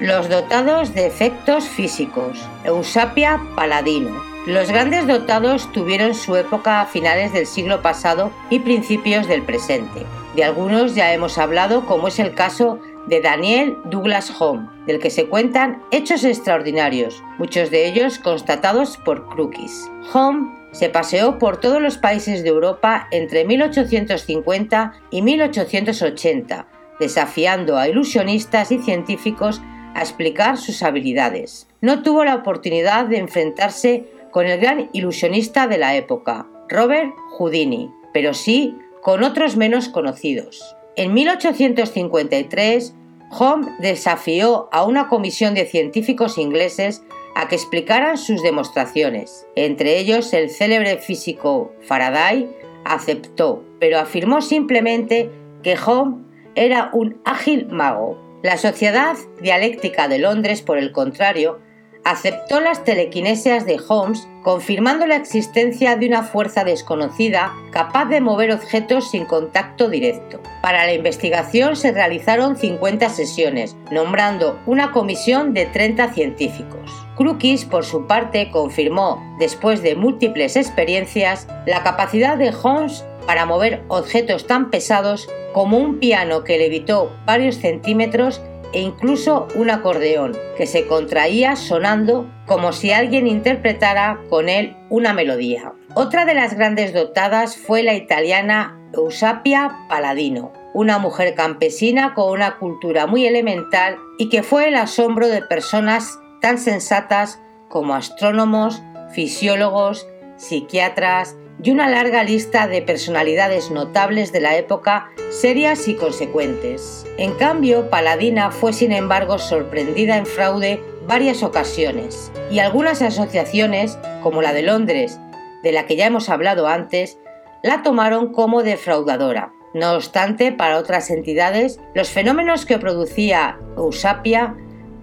Los 0.00 0.28
dotados 0.28 0.92
de 0.92 1.06
efectos 1.06 1.68
físicos. 1.68 2.44
Eusapia 2.64 3.40
Paladino. 3.54 4.10
Los 4.44 4.68
grandes 4.68 5.06
dotados 5.06 5.70
tuvieron 5.70 6.16
su 6.16 6.34
época 6.34 6.80
a 6.80 6.86
finales 6.86 7.32
del 7.32 7.46
siglo 7.46 7.80
pasado 7.80 8.32
y 8.50 8.58
principios 8.58 9.28
del 9.28 9.42
presente. 9.42 10.04
De 10.34 10.42
algunos 10.42 10.96
ya 10.96 11.12
hemos 11.12 11.38
hablado, 11.38 11.86
como 11.86 12.08
es 12.08 12.18
el 12.18 12.34
caso 12.34 12.80
de 13.06 13.20
Daniel 13.20 13.76
Douglas 13.84 14.32
Home, 14.40 14.68
del 14.86 14.98
que 14.98 15.10
se 15.10 15.26
cuentan 15.26 15.80
hechos 15.92 16.24
extraordinarios, 16.24 17.22
muchos 17.38 17.70
de 17.70 17.86
ellos 17.86 18.18
constatados 18.18 18.96
por 18.96 19.28
Crookes. 19.28 19.88
Home 20.12 20.50
se 20.72 20.88
paseó 20.88 21.38
por 21.38 21.58
todos 21.58 21.80
los 21.80 21.98
países 21.98 22.42
de 22.42 22.48
Europa 22.48 23.06
entre 23.12 23.44
1850 23.44 24.92
y 25.10 25.22
1880, 25.22 26.66
desafiando 26.98 27.78
a 27.78 27.88
ilusionistas 27.88 28.72
y 28.72 28.78
científicos 28.78 29.62
a 29.94 30.00
explicar 30.00 30.58
sus 30.58 30.82
habilidades. 30.82 31.68
No 31.80 32.02
tuvo 32.02 32.24
la 32.24 32.34
oportunidad 32.34 33.06
de 33.06 33.18
enfrentarse 33.18 34.04
con 34.30 34.46
el 34.46 34.60
gran 34.60 34.90
ilusionista 34.92 35.66
de 35.66 35.78
la 35.78 35.94
época, 35.94 36.46
Robert 36.68 37.14
Houdini, 37.38 37.90
pero 38.12 38.34
sí 38.34 38.76
con 39.02 39.22
otros 39.22 39.56
menos 39.56 39.88
conocidos. 39.88 40.76
En 40.96 41.12
1853, 41.12 42.94
Home 43.38 43.66
desafió 43.80 44.68
a 44.72 44.84
una 44.84 45.08
comisión 45.08 45.54
de 45.54 45.66
científicos 45.66 46.38
ingleses 46.38 47.02
a 47.34 47.48
que 47.48 47.56
explicaran 47.56 48.16
sus 48.16 48.42
demostraciones. 48.42 49.46
Entre 49.56 49.98
ellos, 49.98 50.32
el 50.32 50.50
célebre 50.50 50.98
físico 50.98 51.72
Faraday 51.82 52.48
aceptó, 52.84 53.64
pero 53.80 53.98
afirmó 53.98 54.40
simplemente 54.40 55.30
que 55.62 55.76
Home 55.84 56.24
era 56.54 56.90
un 56.92 57.20
ágil 57.24 57.66
mago. 57.66 58.23
La 58.44 58.58
Sociedad 58.58 59.16
Dialéctica 59.40 60.06
de 60.06 60.18
Londres, 60.18 60.60
por 60.60 60.76
el 60.76 60.92
contrario, 60.92 61.60
aceptó 62.04 62.60
las 62.60 62.84
telequinesias 62.84 63.64
de 63.64 63.80
Holmes, 63.88 64.28
confirmando 64.42 65.06
la 65.06 65.16
existencia 65.16 65.96
de 65.96 66.06
una 66.08 66.24
fuerza 66.24 66.62
desconocida 66.62 67.54
capaz 67.72 68.04
de 68.04 68.20
mover 68.20 68.52
objetos 68.52 69.10
sin 69.10 69.24
contacto 69.24 69.88
directo. 69.88 70.42
Para 70.60 70.84
la 70.84 70.92
investigación 70.92 71.74
se 71.74 71.92
realizaron 71.92 72.58
50 72.58 73.08
sesiones, 73.08 73.76
nombrando 73.90 74.60
una 74.66 74.92
comisión 74.92 75.54
de 75.54 75.64
30 75.64 76.12
científicos. 76.12 76.92
Crookes, 77.16 77.64
por 77.64 77.86
su 77.86 78.06
parte, 78.06 78.50
confirmó, 78.50 79.22
después 79.38 79.80
de 79.80 79.94
múltiples 79.94 80.56
experiencias, 80.56 81.48
la 81.64 81.82
capacidad 81.82 82.36
de 82.36 82.52
Holmes 82.62 83.06
para 83.26 83.46
mover 83.46 83.82
objetos 83.88 84.46
tan 84.46 84.70
pesados 84.70 85.28
como 85.52 85.78
un 85.78 85.98
piano 85.98 86.44
que 86.44 86.58
levitó 86.58 87.12
varios 87.26 87.56
centímetros 87.56 88.42
e 88.72 88.80
incluso 88.80 89.46
un 89.54 89.70
acordeón 89.70 90.36
que 90.56 90.66
se 90.66 90.86
contraía 90.86 91.54
sonando 91.54 92.28
como 92.46 92.72
si 92.72 92.90
alguien 92.90 93.28
interpretara 93.28 94.20
con 94.28 94.48
él 94.48 94.76
una 94.90 95.14
melodía. 95.14 95.72
Otra 95.94 96.24
de 96.24 96.34
las 96.34 96.54
grandes 96.54 96.92
dotadas 96.92 97.56
fue 97.56 97.84
la 97.84 97.94
italiana 97.94 98.80
Eusapia 98.92 99.86
Paladino, 99.88 100.52
una 100.74 100.98
mujer 100.98 101.34
campesina 101.34 102.14
con 102.14 102.32
una 102.32 102.58
cultura 102.58 103.06
muy 103.06 103.26
elemental 103.26 103.96
y 104.18 104.28
que 104.28 104.42
fue 104.42 104.68
el 104.68 104.74
asombro 104.74 105.28
de 105.28 105.42
personas 105.42 106.18
tan 106.40 106.58
sensatas 106.58 107.40
como 107.68 107.94
astrónomos, 107.94 108.82
fisiólogos, 109.12 110.06
psiquiatras, 110.36 111.36
y 111.62 111.70
una 111.70 111.88
larga 111.88 112.24
lista 112.24 112.66
de 112.66 112.82
personalidades 112.82 113.70
notables 113.70 114.32
de 114.32 114.40
la 114.40 114.56
época 114.56 115.10
serias 115.30 115.88
y 115.88 115.94
consecuentes. 115.94 117.06
En 117.16 117.32
cambio, 117.34 117.90
Paladina 117.90 118.50
fue 118.50 118.72
sin 118.72 118.92
embargo 118.92 119.38
sorprendida 119.38 120.16
en 120.16 120.26
fraude 120.26 120.80
varias 121.06 121.42
ocasiones 121.42 122.32
y 122.50 122.58
algunas 122.58 123.02
asociaciones, 123.02 123.98
como 124.22 124.42
la 124.42 124.52
de 124.52 124.62
Londres, 124.62 125.18
de 125.62 125.72
la 125.72 125.86
que 125.86 125.96
ya 125.96 126.06
hemos 126.06 126.28
hablado 126.28 126.66
antes, 126.66 127.18
la 127.62 127.82
tomaron 127.82 128.32
como 128.32 128.62
defraudadora. 128.62 129.52
No 129.72 129.94
obstante, 129.94 130.52
para 130.52 130.78
otras 130.78 131.10
entidades, 131.10 131.80
los 131.94 132.08
fenómenos 132.10 132.64
que 132.64 132.78
producía 132.78 133.58
Eusapia, 133.76 134.54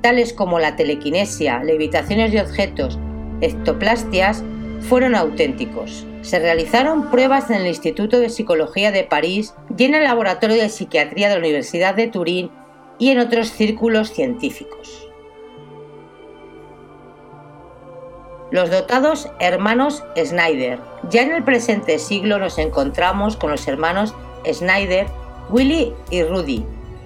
tales 0.02 0.32
como 0.32 0.60
la 0.60 0.76
telequinesia, 0.76 1.64
levitaciones 1.64 2.32
de 2.32 2.42
objetos, 2.42 2.98
ectoplastias, 3.42 4.44
fueron 4.82 5.16
auténticos. 5.16 6.06
Se 6.22 6.40
realizaron 6.40 7.10
pruebas 7.10 7.50
en 7.50 7.58
el 7.58 7.68
Instituto 7.68 8.20
de 8.20 8.30
Psicología 8.30 8.92
de 8.92 9.04
París 9.04 9.56
y 9.76 9.86
en 9.86 9.96
el 9.96 10.04
Laboratorio 10.04 10.58
de 10.58 10.70
Psiquiatría 10.70 11.30
de 11.30 11.36
la 11.36 11.40
Universidad 11.40 11.96
de 11.96 12.08
Turín 12.08 12.52
y 13.00 13.10
en 13.10 13.20
otros 13.20 13.50
círculos 13.50 14.12
científicos. 14.12 15.08
Los 18.52 18.70
dotados 18.70 19.30
hermanos 19.40 20.04
Snyder. 20.16 20.80
Ya 21.10 21.24
en 21.24 21.32
el 21.32 21.44
presente 21.44 21.98
siglo 21.98 22.38
nos 22.38 22.58
encontramos 22.58 23.38
con 23.38 23.50
los 23.50 23.68
hermanos 23.68 24.14
Snyder, 24.46 25.08
Willy 25.50 25.94
y 26.12 26.24
Rudy, 26.24 26.66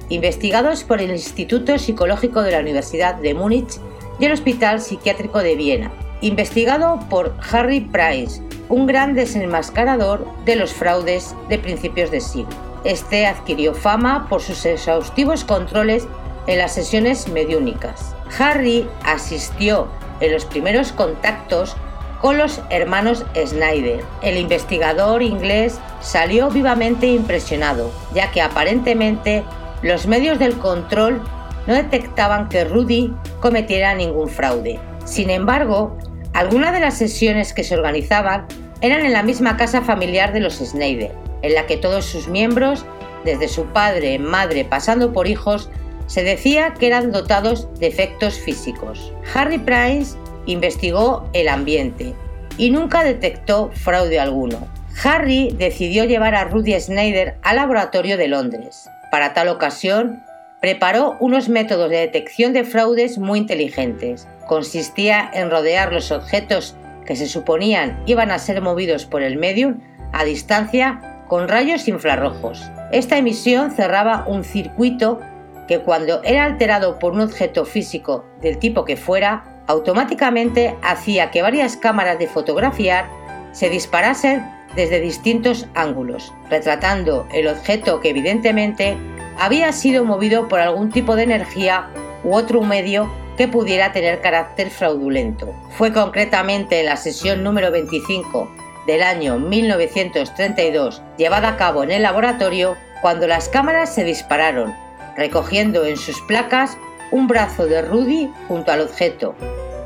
investigados 0.10 0.84
por 0.84 1.02
el 1.02 1.12
Instituto 1.12 1.78
Psicológico 1.78 2.42
de 2.42 2.52
la 2.52 2.60
Universidad 2.60 3.16
de 3.16 3.34
Múnich 3.34 3.80
y 4.20 4.26
el 4.26 4.32
Hospital 4.32 4.82
Psiquiátrico 4.82 5.40
de 5.40 5.56
Viena, 5.56 5.92
investigado 6.26 7.00
por 7.08 7.36
Harry 7.52 7.82
Price, 7.82 8.42
un 8.68 8.88
gran 8.88 9.14
desenmascarador 9.14 10.26
de 10.44 10.56
los 10.56 10.74
fraudes 10.74 11.36
de 11.50 11.60
principios 11.60 12.10
de 12.10 12.20
siglo. 12.20 12.50
Este 12.84 13.28
adquirió 13.28 13.76
fama 13.76 14.26
por 14.28 14.42
sus 14.42 14.66
exhaustivos 14.66 15.44
controles 15.44 16.08
en 16.48 16.58
las 16.58 16.74
sesiones 16.74 17.28
mediúnicas. 17.28 18.16
Harry 18.40 18.90
asistió 19.04 19.88
en 20.20 20.34
los 20.34 20.46
primeros 20.46 20.92
contactos 20.94 21.76
con 22.22 22.40
los 22.40 22.60
hermanos 22.72 23.24
Snyder. 23.36 24.04
El 24.24 24.38
investigador 24.38 25.22
inglés 25.22 25.78
salió 26.02 26.50
vivamente 26.50 27.06
impresionado, 27.06 27.92
ya 28.16 28.32
que 28.32 28.42
aparentemente 28.42 29.44
los 29.84 30.08
medios 30.08 30.40
del 30.40 30.58
control 30.58 31.22
no 31.68 31.76
detectaban 31.76 32.50
que 32.50 32.64
Rudy 32.64 33.14
cometiera 33.42 33.94
ningún 33.94 34.28
fraude. 34.28 34.80
Sin 35.04 35.30
embargo, 35.30 35.96
algunas 36.36 36.74
de 36.74 36.82
las 36.82 36.98
sesiones 36.98 37.54
que 37.54 37.64
se 37.64 37.76
organizaban 37.76 38.46
eran 38.82 39.06
en 39.06 39.14
la 39.14 39.24
misma 39.24 39.56
casa 39.56 39.82
familiar 39.82 40.34
de 40.34 40.42
los 40.42 40.56
Snyder, 40.56 41.14
en 41.42 41.54
la 41.56 41.66
que 41.66 41.78
todos 41.78 42.04
sus 42.04 42.28
miembros, 42.28 42.86
desde 43.24 43.48
su 43.48 43.68
padre, 43.68 44.20
madre, 44.20 44.66
pasando 44.66 45.14
por 45.14 45.30
hijos, 45.30 45.70
se 46.08 46.24
decía 46.24 46.74
que 46.74 46.88
eran 46.88 47.14
dotados 47.14 47.70
de 47.80 47.88
efectos 47.88 48.38
físicos. 48.38 49.14
Harry 49.34 49.58
Price 49.58 50.18
investigó 50.46 51.26
el 51.32 51.48
ambiente 51.48 52.14
y 52.58 52.70
nunca 52.70 53.06
detectó 53.06 53.72
fraude 53.74 54.20
alguno. 54.20 54.68
Harry 55.06 55.56
decidió 55.58 56.04
llevar 56.04 56.36
a 56.36 56.44
Rudy 56.44 56.78
Snyder 56.78 57.38
al 57.44 57.56
laboratorio 57.56 58.18
de 58.18 58.28
Londres. 58.28 58.90
Para 59.10 59.34
tal 59.34 59.48
ocasión, 59.48 60.22
preparó 60.66 61.16
unos 61.20 61.48
métodos 61.48 61.92
de 61.92 61.98
detección 61.98 62.52
de 62.52 62.64
fraudes 62.64 63.20
muy 63.20 63.38
inteligentes. 63.38 64.28
Consistía 64.48 65.30
en 65.32 65.52
rodear 65.52 65.94
los 65.94 66.12
objetos 66.12 66.76
que 67.06 67.16
se 67.16 67.28
suponían 67.28 68.02
iban 68.08 68.32
a 68.32 68.40
ser 68.40 68.64
movidos 68.64 69.06
por 69.06 69.22
el 69.22 69.38
medium 69.38 69.82
a 70.12 70.24
distancia 70.24 71.24
con 71.28 71.48
rayos 71.48 71.88
infrarrojos. 71.88 72.64
Esta 72.92 73.16
emisión 73.16 73.70
cerraba 73.70 74.26
un 74.28 74.44
circuito 74.44 75.20
que 75.68 75.82
cuando 75.82 76.24
era 76.24 76.46
alterado 76.46 76.98
por 76.98 77.14
un 77.14 77.22
objeto 77.22 77.64
físico 77.66 78.26
del 78.42 78.58
tipo 78.58 78.86
que 78.86 78.98
fuera, 78.98 79.62
automáticamente 79.68 80.76
hacía 80.82 81.30
que 81.30 81.44
varias 81.44 81.78
cámaras 81.78 82.18
de 82.18 82.26
fotografiar 82.26 83.06
se 83.52 83.70
disparasen 83.70 84.44
desde 84.76 85.00
distintos 85.00 85.68
ángulos, 85.76 86.34
retratando 86.50 87.28
el 87.32 87.50
objeto 87.50 88.00
que 88.00 88.10
evidentemente 88.10 88.98
había 89.38 89.72
sido 89.72 90.06
movido 90.06 90.48
por 90.48 90.60
algún 90.60 90.92
tipo 90.92 91.16
de 91.16 91.24
energía 91.24 91.88
u 92.24 92.34
otro 92.34 92.62
medio 92.62 93.10
que 93.38 93.48
pudiera 93.48 93.92
tener 93.92 94.22
carácter 94.22 94.70
fraudulento. 94.70 95.54
Fue 95.78 95.92
concretamente 95.92 96.80
en 96.80 96.86
la 96.86 96.98
sesión 96.98 97.44
número 97.44 97.72
25 97.72 98.50
del 98.88 99.04
año 99.04 99.40
1932, 99.40 101.02
llevada 101.18 101.50
a 101.50 101.58
cabo 101.58 101.84
en 101.84 101.92
el 101.92 102.04
laboratorio, 102.04 102.78
cuando 103.02 103.28
las 103.28 103.50
cámaras 103.50 103.94
se 103.94 104.04
dispararon, 104.04 104.74
recogiendo 105.18 105.86
en 105.86 105.98
sus 105.98 106.22
placas 106.22 106.78
un 107.12 107.28
brazo 107.28 107.66
de 107.66 107.82
Rudy 107.82 108.32
junto 108.48 108.72
al 108.72 108.82
objeto, 108.82 109.36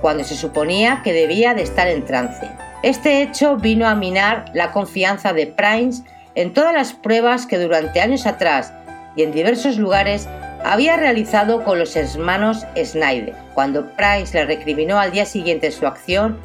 cuando 0.02 0.24
se 0.24 0.36
suponía 0.36 1.02
que 1.04 1.14
debía 1.14 1.54
de 1.54 1.64
estar 1.64 1.88
en 1.88 2.06
trance. 2.06 2.50
Este 2.84 3.22
hecho 3.22 3.58
vino 3.58 3.88
a 3.88 3.96
minar 3.96 4.46
la 4.54 4.72
confianza 4.72 5.34
de 5.34 5.48
Price 5.48 6.04
en 6.36 6.54
todas 6.54 6.74
las 6.74 6.94
pruebas 6.94 7.46
que 7.46 7.58
durante 7.58 8.00
años 8.00 8.26
atrás 8.26 8.74
y 9.20 9.24
en 9.24 9.34
diversos 9.34 9.78
lugares 9.78 10.30
había 10.64 10.96
realizado 10.96 11.66
con 11.66 11.78
los 11.78 11.98
hermanos 11.98 12.66
Snyder. 12.82 13.36
Cuando 13.54 13.86
Price 13.98 14.34
le 14.34 14.46
recriminó 14.46 14.98
al 14.98 15.12
día 15.12 15.26
siguiente 15.26 15.72
su 15.72 15.86
acción, 15.86 16.40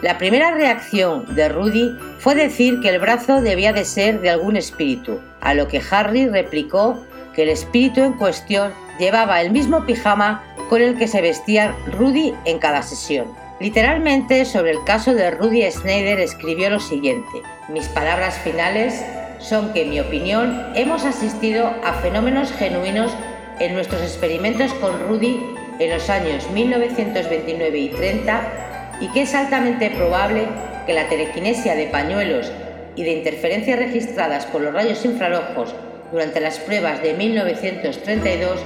la 0.00 0.16
primera 0.16 0.52
reacción 0.52 1.34
de 1.34 1.48
Rudy 1.48 1.90
fue 2.20 2.36
decir 2.36 2.78
que 2.80 2.90
el 2.90 3.00
brazo 3.00 3.40
debía 3.40 3.72
de 3.72 3.84
ser 3.84 4.20
de 4.20 4.30
algún 4.30 4.56
espíritu, 4.56 5.20
a 5.40 5.54
lo 5.54 5.66
que 5.66 5.82
Harry 5.90 6.28
replicó 6.28 7.04
que 7.34 7.42
el 7.42 7.48
espíritu 7.48 8.04
en 8.04 8.12
cuestión 8.12 8.72
llevaba 9.00 9.40
el 9.40 9.50
mismo 9.50 9.84
pijama 9.84 10.44
con 10.68 10.82
el 10.82 10.96
que 10.96 11.08
se 11.08 11.20
vestía 11.20 11.74
Rudy 11.98 12.32
en 12.44 12.60
cada 12.60 12.82
sesión. 12.82 13.26
Literalmente 13.58 14.44
sobre 14.44 14.70
el 14.70 14.84
caso 14.84 15.14
de 15.14 15.32
Rudy 15.32 15.68
Snyder 15.68 16.20
escribió 16.20 16.70
lo 16.70 16.78
siguiente, 16.78 17.42
mis 17.68 17.88
palabras 17.88 18.38
finales 18.38 19.04
son 19.40 19.72
que, 19.72 19.82
en 19.82 19.90
mi 19.90 20.00
opinión, 20.00 20.72
hemos 20.74 21.04
asistido 21.04 21.72
a 21.84 21.94
fenómenos 21.94 22.52
genuinos 22.52 23.12
en 23.58 23.74
nuestros 23.74 24.02
experimentos 24.02 24.72
con 24.74 25.00
Rudy 25.08 25.40
en 25.78 25.90
los 25.90 26.08
años 26.10 26.48
1929 26.50 27.78
y 27.78 27.88
30 27.88 28.98
y 29.00 29.08
que 29.08 29.22
es 29.22 29.34
altamente 29.34 29.90
probable 29.90 30.46
que 30.86 30.92
la 30.92 31.08
telequinesia 31.08 31.74
de 31.74 31.86
pañuelos 31.86 32.52
y 32.96 33.02
de 33.02 33.12
interferencias 33.12 33.78
registradas 33.78 34.46
por 34.46 34.60
los 34.60 34.74
rayos 34.74 35.04
infrarrojos 35.04 35.74
durante 36.12 36.40
las 36.40 36.58
pruebas 36.58 37.02
de 37.02 37.14
1932 37.14 38.60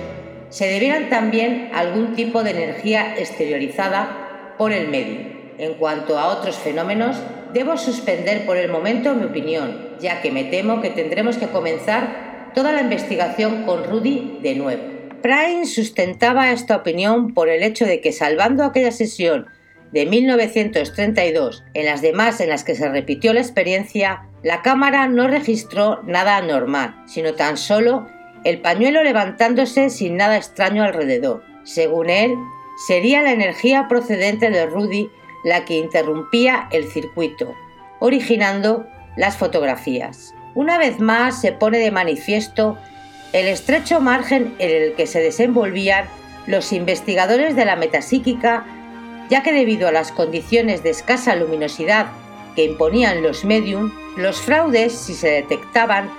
se 0.49 0.67
debieran 0.67 1.09
también 1.11 1.71
a 1.73 1.81
algún 1.81 2.15
tipo 2.15 2.43
de 2.43 2.51
energía 2.51 3.15
exteriorizada 3.17 4.55
por 4.59 4.73
el 4.73 4.89
medio. 4.89 5.35
En 5.59 5.75
cuanto 5.75 6.19
a 6.19 6.29
otros 6.29 6.57
fenómenos, 6.57 7.17
debo 7.55 7.77
suspender 7.79 8.45
por 8.45 8.57
el 8.57 8.71
momento 8.71 9.15
mi 9.15 9.25
opinión, 9.25 9.97
ya 10.01 10.21
que 10.21 10.33
me 10.33 10.45
temo 10.45 10.83
que 10.83 10.91
tendremos 10.91 11.39
que 11.39 11.47
comenzar 11.47 12.51
toda 12.53 12.73
la 12.73 12.83
investigación 12.83 13.63
con 13.63 13.85
Rudy 13.85 14.41
de 14.43 14.57
nuevo. 14.57 14.83
Prime 15.23 15.65
sustentaba 15.65 16.51
esta 16.51 16.77
opinión 16.77 17.33
por 17.33 17.49
el 17.49 17.63
hecho 17.63 17.87
de 17.87 18.01
que 18.01 18.13
salvando 18.13 18.65
aquella 18.65 18.91
sesión 18.91 19.47
de 19.93 20.05
1932, 20.05 21.63
en 21.73 21.87
las 21.87 22.03
demás 22.03 22.41
en 22.41 22.49
las 22.49 22.65
que 22.65 22.75
se 22.75 22.89
repitió 22.89 23.33
la 23.33 23.41
experiencia, 23.41 24.27
la 24.43 24.61
cámara 24.61 25.07
no 25.07 25.29
registró 25.29 26.03
nada 26.03 26.37
anormal, 26.37 27.03
sino 27.07 27.35
tan 27.35 27.57
solo 27.57 28.09
el 28.43 28.61
pañuelo 28.61 29.03
levantándose 29.05 29.91
sin 29.91 30.17
nada 30.17 30.37
extraño 30.37 30.83
alrededor. 30.83 31.45
Según 31.63 32.11
él, 32.11 32.35
sería 32.87 33.23
la 33.23 33.33
energía 33.33 33.87
procedente 33.89 34.51
de 34.51 34.67
Rudy 34.67 35.09
la 35.45 35.65
que 35.65 35.77
interrumpía 35.77 36.69
el 36.73 36.91
circuito, 36.91 37.55
originando 38.01 38.87
las 39.17 39.37
fotografías. 39.37 40.35
Una 40.55 40.79
vez 40.79 40.99
más 40.99 41.41
se 41.41 41.53
pone 41.53 41.79
de 41.79 41.91
manifiesto 41.91 42.79
el 43.33 43.47
estrecho 43.47 44.01
margen 44.01 44.55
en 44.59 44.71
el 44.71 44.95
que 44.95 45.07
se 45.07 45.21
desenvolvían 45.21 46.07
los 46.47 46.73
investigadores 46.73 47.57
de 47.57 47.65
la 47.65 47.77
metapsíquica 47.77 48.65
ya 49.31 49.43
que 49.43 49.53
debido 49.53 49.89
a 49.89 49.93
las 49.93 50.13
condiciones 50.13 50.83
de 50.83 50.91
escasa 50.91 51.35
luminosidad 51.35 52.07
que 52.55 52.65
imponían 52.65 53.23
los 53.23 53.45
medium, 53.45 53.93
los 54.17 54.41
fraudes, 54.41 54.93
si 54.93 55.15
se 55.15 55.29
detectaban, 55.29 56.11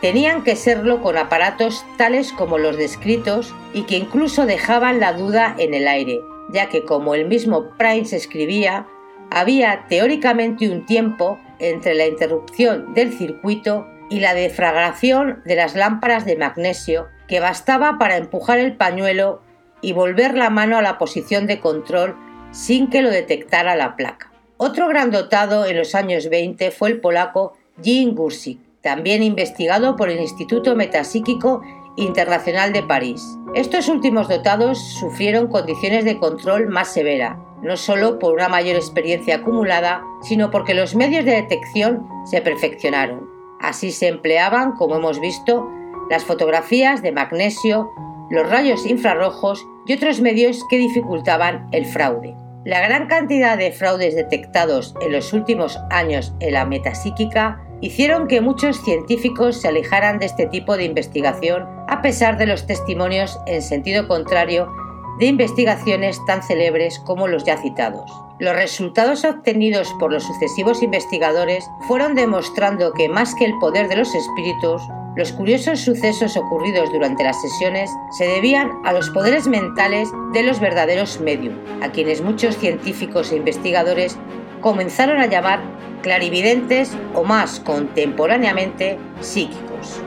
tenían 0.00 0.42
que 0.42 0.56
serlo 0.56 1.00
con 1.00 1.16
aparatos 1.16 1.84
tales 1.96 2.32
como 2.32 2.58
los 2.58 2.76
descritos 2.76 3.54
y 3.72 3.82
que 3.82 3.96
incluso 3.96 4.44
dejaban 4.44 4.98
la 4.98 5.12
duda 5.12 5.54
en 5.58 5.72
el 5.72 5.86
aire, 5.86 6.22
ya 6.54 6.68
que 6.68 6.84
como 6.84 7.14
el 7.14 7.26
mismo 7.26 7.70
Price 7.76 8.16
escribía, 8.16 8.86
había 9.30 9.86
teóricamente 9.88 10.70
un 10.70 10.86
tiempo 10.86 11.38
entre 11.58 11.94
la 11.94 12.06
interrupción 12.06 12.94
del 12.94 13.12
circuito 13.12 13.86
y 14.08 14.20
la 14.20 14.34
defragación 14.34 15.42
de 15.44 15.56
las 15.56 15.74
lámparas 15.74 16.24
de 16.24 16.36
magnesio 16.36 17.08
que 17.26 17.40
bastaba 17.40 17.98
para 17.98 18.16
empujar 18.16 18.58
el 18.58 18.76
pañuelo 18.76 19.42
y 19.80 19.92
volver 19.92 20.36
la 20.36 20.48
mano 20.48 20.78
a 20.78 20.82
la 20.82 20.96
posición 20.96 21.46
de 21.46 21.58
control 21.58 22.16
sin 22.52 22.88
que 22.88 23.02
lo 23.02 23.10
detectara 23.10 23.74
la 23.74 23.96
placa. 23.96 24.30
Otro 24.56 24.86
gran 24.86 25.10
dotado 25.10 25.66
en 25.66 25.76
los 25.76 25.96
años 25.96 26.30
20 26.30 26.70
fue 26.70 26.90
el 26.90 27.00
polaco 27.00 27.54
Jean 27.82 28.14
Gursik, 28.14 28.60
también 28.80 29.24
investigado 29.24 29.96
por 29.96 30.08
el 30.08 30.20
Instituto 30.20 30.76
Metapsíquico 30.76 31.62
Internacional 31.96 32.72
de 32.72 32.82
París. 32.82 33.38
Estos 33.54 33.88
últimos 33.88 34.28
dotados 34.28 34.78
sufrieron 34.78 35.48
condiciones 35.48 36.04
de 36.04 36.18
control 36.18 36.68
más 36.68 36.92
severa, 36.92 37.38
no 37.62 37.76
solo 37.76 38.18
por 38.18 38.34
una 38.34 38.48
mayor 38.48 38.76
experiencia 38.76 39.36
acumulada, 39.36 40.02
sino 40.22 40.50
porque 40.50 40.74
los 40.74 40.94
medios 40.94 41.24
de 41.24 41.32
detección 41.32 42.06
se 42.24 42.42
perfeccionaron. 42.42 43.28
Así 43.60 43.92
se 43.92 44.08
empleaban, 44.08 44.72
como 44.72 44.96
hemos 44.96 45.20
visto, 45.20 45.70
las 46.10 46.24
fotografías 46.24 47.00
de 47.00 47.12
magnesio, 47.12 47.90
los 48.30 48.48
rayos 48.50 48.86
infrarrojos 48.86 49.66
y 49.86 49.94
otros 49.94 50.20
medios 50.20 50.64
que 50.68 50.78
dificultaban 50.78 51.68
el 51.72 51.86
fraude. 51.86 52.34
La 52.64 52.80
gran 52.80 53.06
cantidad 53.08 53.58
de 53.58 53.72
fraudes 53.72 54.14
detectados 54.14 54.94
en 55.02 55.12
los 55.12 55.32
últimos 55.32 55.78
años 55.90 56.34
en 56.40 56.54
la 56.54 56.64
metapsíquica 56.64 57.60
hicieron 57.84 58.28
que 58.28 58.40
muchos 58.40 58.82
científicos 58.82 59.60
se 59.60 59.68
alejaran 59.68 60.18
de 60.18 60.24
este 60.24 60.46
tipo 60.46 60.78
de 60.78 60.84
investigación 60.84 61.66
a 61.86 62.00
pesar 62.00 62.38
de 62.38 62.46
los 62.46 62.66
testimonios 62.66 63.38
en 63.44 63.60
sentido 63.60 64.08
contrario 64.08 64.72
de 65.18 65.26
investigaciones 65.26 66.18
tan 66.24 66.42
célebres 66.42 66.98
como 67.00 67.28
los 67.28 67.44
ya 67.44 67.58
citados. 67.58 68.10
Los 68.38 68.56
resultados 68.56 69.26
obtenidos 69.26 69.94
por 70.00 70.10
los 70.10 70.24
sucesivos 70.24 70.82
investigadores 70.82 71.68
fueron 71.86 72.14
demostrando 72.14 72.94
que 72.94 73.10
más 73.10 73.34
que 73.34 73.44
el 73.44 73.58
poder 73.58 73.88
de 73.88 73.96
los 73.96 74.14
espíritus, 74.14 74.80
los 75.14 75.32
curiosos 75.32 75.80
sucesos 75.80 76.38
ocurridos 76.38 76.90
durante 76.90 77.22
las 77.22 77.38
sesiones 77.42 77.90
se 78.16 78.26
debían 78.26 78.72
a 78.86 78.94
los 78.94 79.10
poderes 79.10 79.46
mentales 79.46 80.08
de 80.32 80.42
los 80.42 80.58
verdaderos 80.58 81.20
medium, 81.20 81.54
a 81.82 81.90
quienes 81.90 82.22
muchos 82.22 82.56
científicos 82.56 83.30
e 83.30 83.36
investigadores 83.36 84.16
comenzaron 84.62 85.20
a 85.20 85.26
llamar 85.26 85.60
clarividentes 86.04 86.94
o 87.14 87.24
más 87.24 87.60
contemporáneamente 87.60 88.98
psíquicos. 89.22 90.02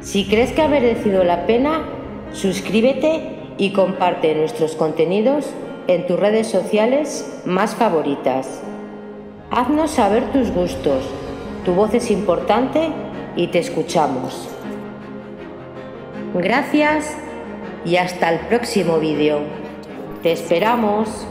Si 0.00 0.24
crees 0.24 0.52
que 0.52 0.62
ha 0.62 0.68
merecido 0.68 1.22
la 1.22 1.44
pena, 1.44 1.84
suscríbete 2.32 3.54
y 3.58 3.74
comparte 3.74 4.34
nuestros 4.34 4.74
contenidos 4.74 5.50
en 5.86 6.06
tus 6.06 6.18
redes 6.18 6.46
sociales 6.46 7.42
más 7.44 7.74
favoritas. 7.74 8.62
Haznos 9.50 9.90
saber 9.90 10.32
tus 10.32 10.50
gustos, 10.50 11.04
tu 11.68 11.74
voz 11.74 11.92
es 11.92 12.10
importante 12.10 12.88
y 13.36 13.48
te 13.48 13.58
escuchamos. 13.58 14.48
Gracias 16.32 17.14
y 17.84 17.96
hasta 17.96 18.32
el 18.32 18.40
próximo 18.46 18.98
vídeo. 18.98 19.40
Te 20.22 20.32
esperamos. 20.32 21.26